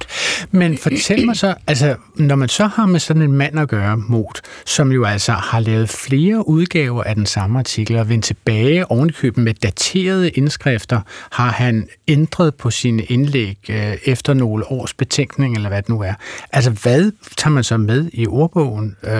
[0.52, 3.98] Men fortæl mig så, altså, når man så har med sådan en mand at gøre,
[3.98, 8.92] mod, som jo altså har lavet flere udgaver af den samme artikel og vendt tilbage
[8.92, 11.02] ovenikøben med daterede indskrifter,
[11.32, 15.90] har han han ændret på sine indlæg øh, efter nogle års betænkning, eller hvad det
[15.90, 16.14] nu er.
[16.52, 18.96] Altså, hvad tager man så med i ordbogen?
[19.04, 19.12] Øh,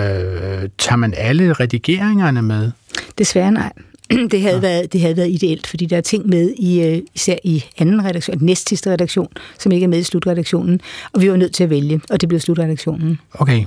[0.78, 2.70] tager man alle redigeringerne med?
[3.18, 3.72] Desværre nej.
[4.30, 4.60] Det havde, ja.
[4.60, 8.04] været, det havde været ideelt, fordi der er ting med i øh, især i anden
[8.04, 9.28] redaktion, næst sidste redaktion,
[9.58, 10.80] som ikke er med i slutredaktionen,
[11.12, 13.20] og vi var nødt til at vælge, og det blev slutredaktionen.
[13.34, 13.64] Okay.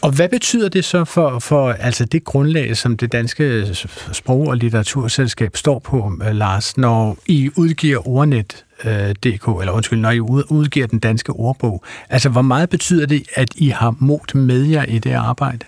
[0.00, 3.66] Og hvad betyder det så for, for altså det grundlag, som det danske
[4.12, 9.98] sprog- og litteraturselskab står på, øh, Lars, når I udgiver ordnet øh, DK, eller undskyld,
[9.98, 11.84] når I udgiver den danske ordbog?
[12.10, 15.66] Altså, hvor meget betyder det, at I har mod med jer i det arbejde?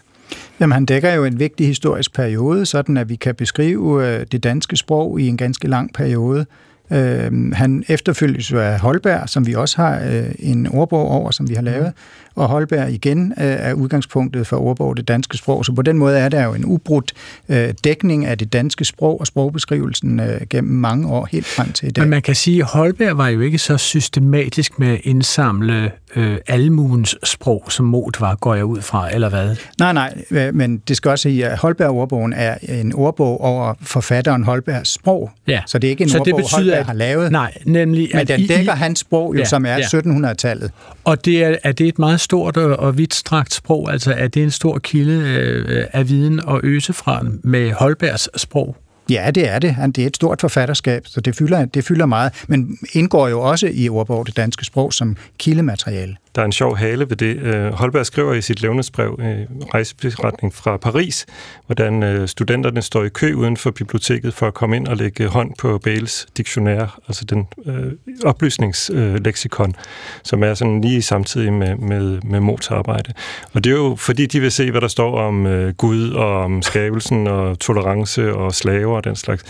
[0.61, 4.43] Jamen, han dækker jo en vigtig historisk periode, sådan at vi kan beskrive øh, det
[4.43, 6.47] danske sprog i en ganske lang periode.
[6.93, 11.55] Øh, han efterfølges af Holberg, som vi også har øh, en ordbog over, som vi
[11.55, 11.93] har lavet.
[12.35, 15.65] Og Holberg igen øh, er udgangspunktet for ordbog det danske sprog.
[15.65, 17.13] Så på den måde er der jo en ubrudt
[17.49, 21.89] øh, dækning af det danske sprog og sprogbeskrivelsen øh, gennem mange år, helt frem til
[21.89, 22.03] i dag.
[22.03, 26.37] Men man kan sige, at Holberg var jo ikke så systematisk med at indsamle øh,
[26.47, 29.57] almuens sprog, som Mot var, går jeg ud fra, eller hvad?
[29.79, 34.45] Nej, nej, øh, men det skal også sige, at Holberg-ordbogen er en ordbog over forfatteren
[34.45, 35.31] Holbergs sprog.
[35.47, 35.63] Ja.
[35.67, 37.33] Så det er ikke en så ordbog, det betyder, Holberg har lavet.
[37.33, 38.11] Nej, nemlig...
[38.15, 39.83] Men den dækker I, hans sprog, jo, ja, som er ja.
[39.83, 40.71] 1700-tallet.
[41.05, 43.93] Og det er, er det et meget stort og vidtstrakt sprog?
[43.93, 48.77] Altså er det en stor kilde øh, af viden og øse fra med Holbergs sprog?
[49.11, 49.77] Ja, det er det.
[49.97, 53.71] Det er et stort forfatterskab, så det fylder, det fylder meget, men indgår jo også
[53.73, 56.17] i ordbog det danske sprog som kildemateriale.
[56.35, 57.37] Der er en sjov hale ved det.
[57.37, 61.27] Øh, Holberg skriver i sit levnedsbrev, øh, rejseberetning fra Paris,
[61.67, 65.27] hvordan øh, studenterne står i kø uden for biblioteket for at komme ind og lægge
[65.27, 67.93] hånd på Bales diktionær, altså den øh,
[68.25, 69.75] oplysningsleksikon,
[70.23, 73.13] som er sådan lige samtidig med, med, med Mots arbejde.
[73.53, 76.45] Og det er jo fordi, de vil se, hvad der står om øh, Gud og
[76.45, 79.45] om skabelsen og tolerance og slaver og den slags.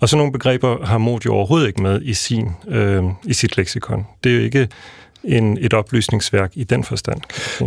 [0.00, 3.56] Og sådan nogle begreber har Mot jo overhovedet ikke med i, sin, øh, i sit
[3.56, 4.06] leksikon.
[4.24, 4.68] Det er jo ikke
[5.26, 7.20] en, et oplysningsværk i den forstand.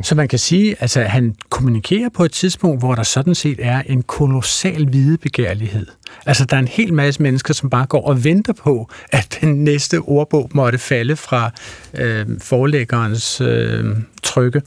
[0.03, 3.60] Så man kan sige, at altså, han kommunikerer på et tidspunkt, hvor der sådan set
[3.62, 5.86] er en kolossal videbegærlighed.
[6.26, 9.64] Altså, der er en hel masse mennesker, som bare går og venter på, at den
[9.64, 11.51] næste ordbog måtte falde fra
[11.93, 13.86] øh, forlæggerens øh,
[14.24, 14.62] trykke,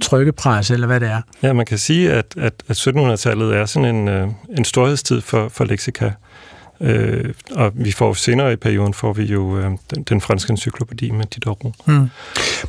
[0.00, 1.22] trykkepres, eller hvad det er.
[1.42, 4.28] Ja, man kan sige, at, at, at 1700-tallet er sådan en, øh,
[4.58, 6.10] en storhedstid for, for leksika.
[6.80, 11.10] Øh, og vi får senere i perioden får vi jo øh, den, den franske encyklopædi
[11.10, 11.74] med Diderot.
[11.86, 12.08] Hmm.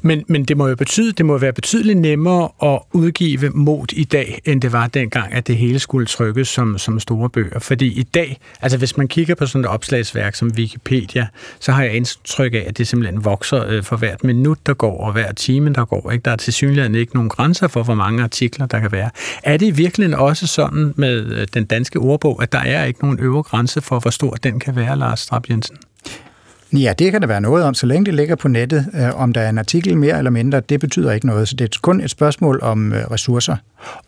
[0.01, 4.03] Men, men det må jo betyde, det må være betydeligt nemmere at udgive mod i
[4.03, 7.59] dag, end det var dengang, at det hele skulle trykkes som, som store bøger.
[7.59, 11.27] Fordi i dag, altså hvis man kigger på sådan et opslagsværk som Wikipedia,
[11.59, 15.03] så har jeg indtryk af, at det simpelthen vokser øh, for hvert minut, der går,
[15.03, 16.11] og hver time, der går.
[16.11, 16.23] Ikke?
[16.23, 19.09] Der er til synligheden ikke nogen grænser for, hvor mange artikler, der kan være.
[19.43, 23.19] Er det virkelig også sådan med øh, den danske ordbog, at der er ikke nogen
[23.19, 25.77] øvre grænse for, hvor stor den kan være, Lars Strap Jensen?
[26.73, 28.85] Ja, det kan der være noget om, så længe det ligger på nettet.
[28.93, 31.47] Øh, om der er en artikel mere eller mindre, det betyder ikke noget.
[31.47, 33.55] Så det er kun et spørgsmål om øh, ressourcer.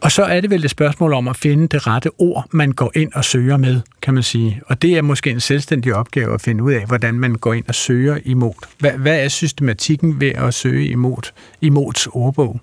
[0.02, 2.92] Og så er det vel et spørgsmål om at finde det rette ord, man går
[2.96, 4.62] ind og søger med, kan man sige.
[4.66, 7.66] Og det er måske en selvstændig opgave at finde ud af, hvordan man går ind
[7.68, 8.54] og søger imod.
[8.80, 11.32] Hvad, hvad er systematikken ved at søge imod,
[11.62, 12.60] imods ordbog?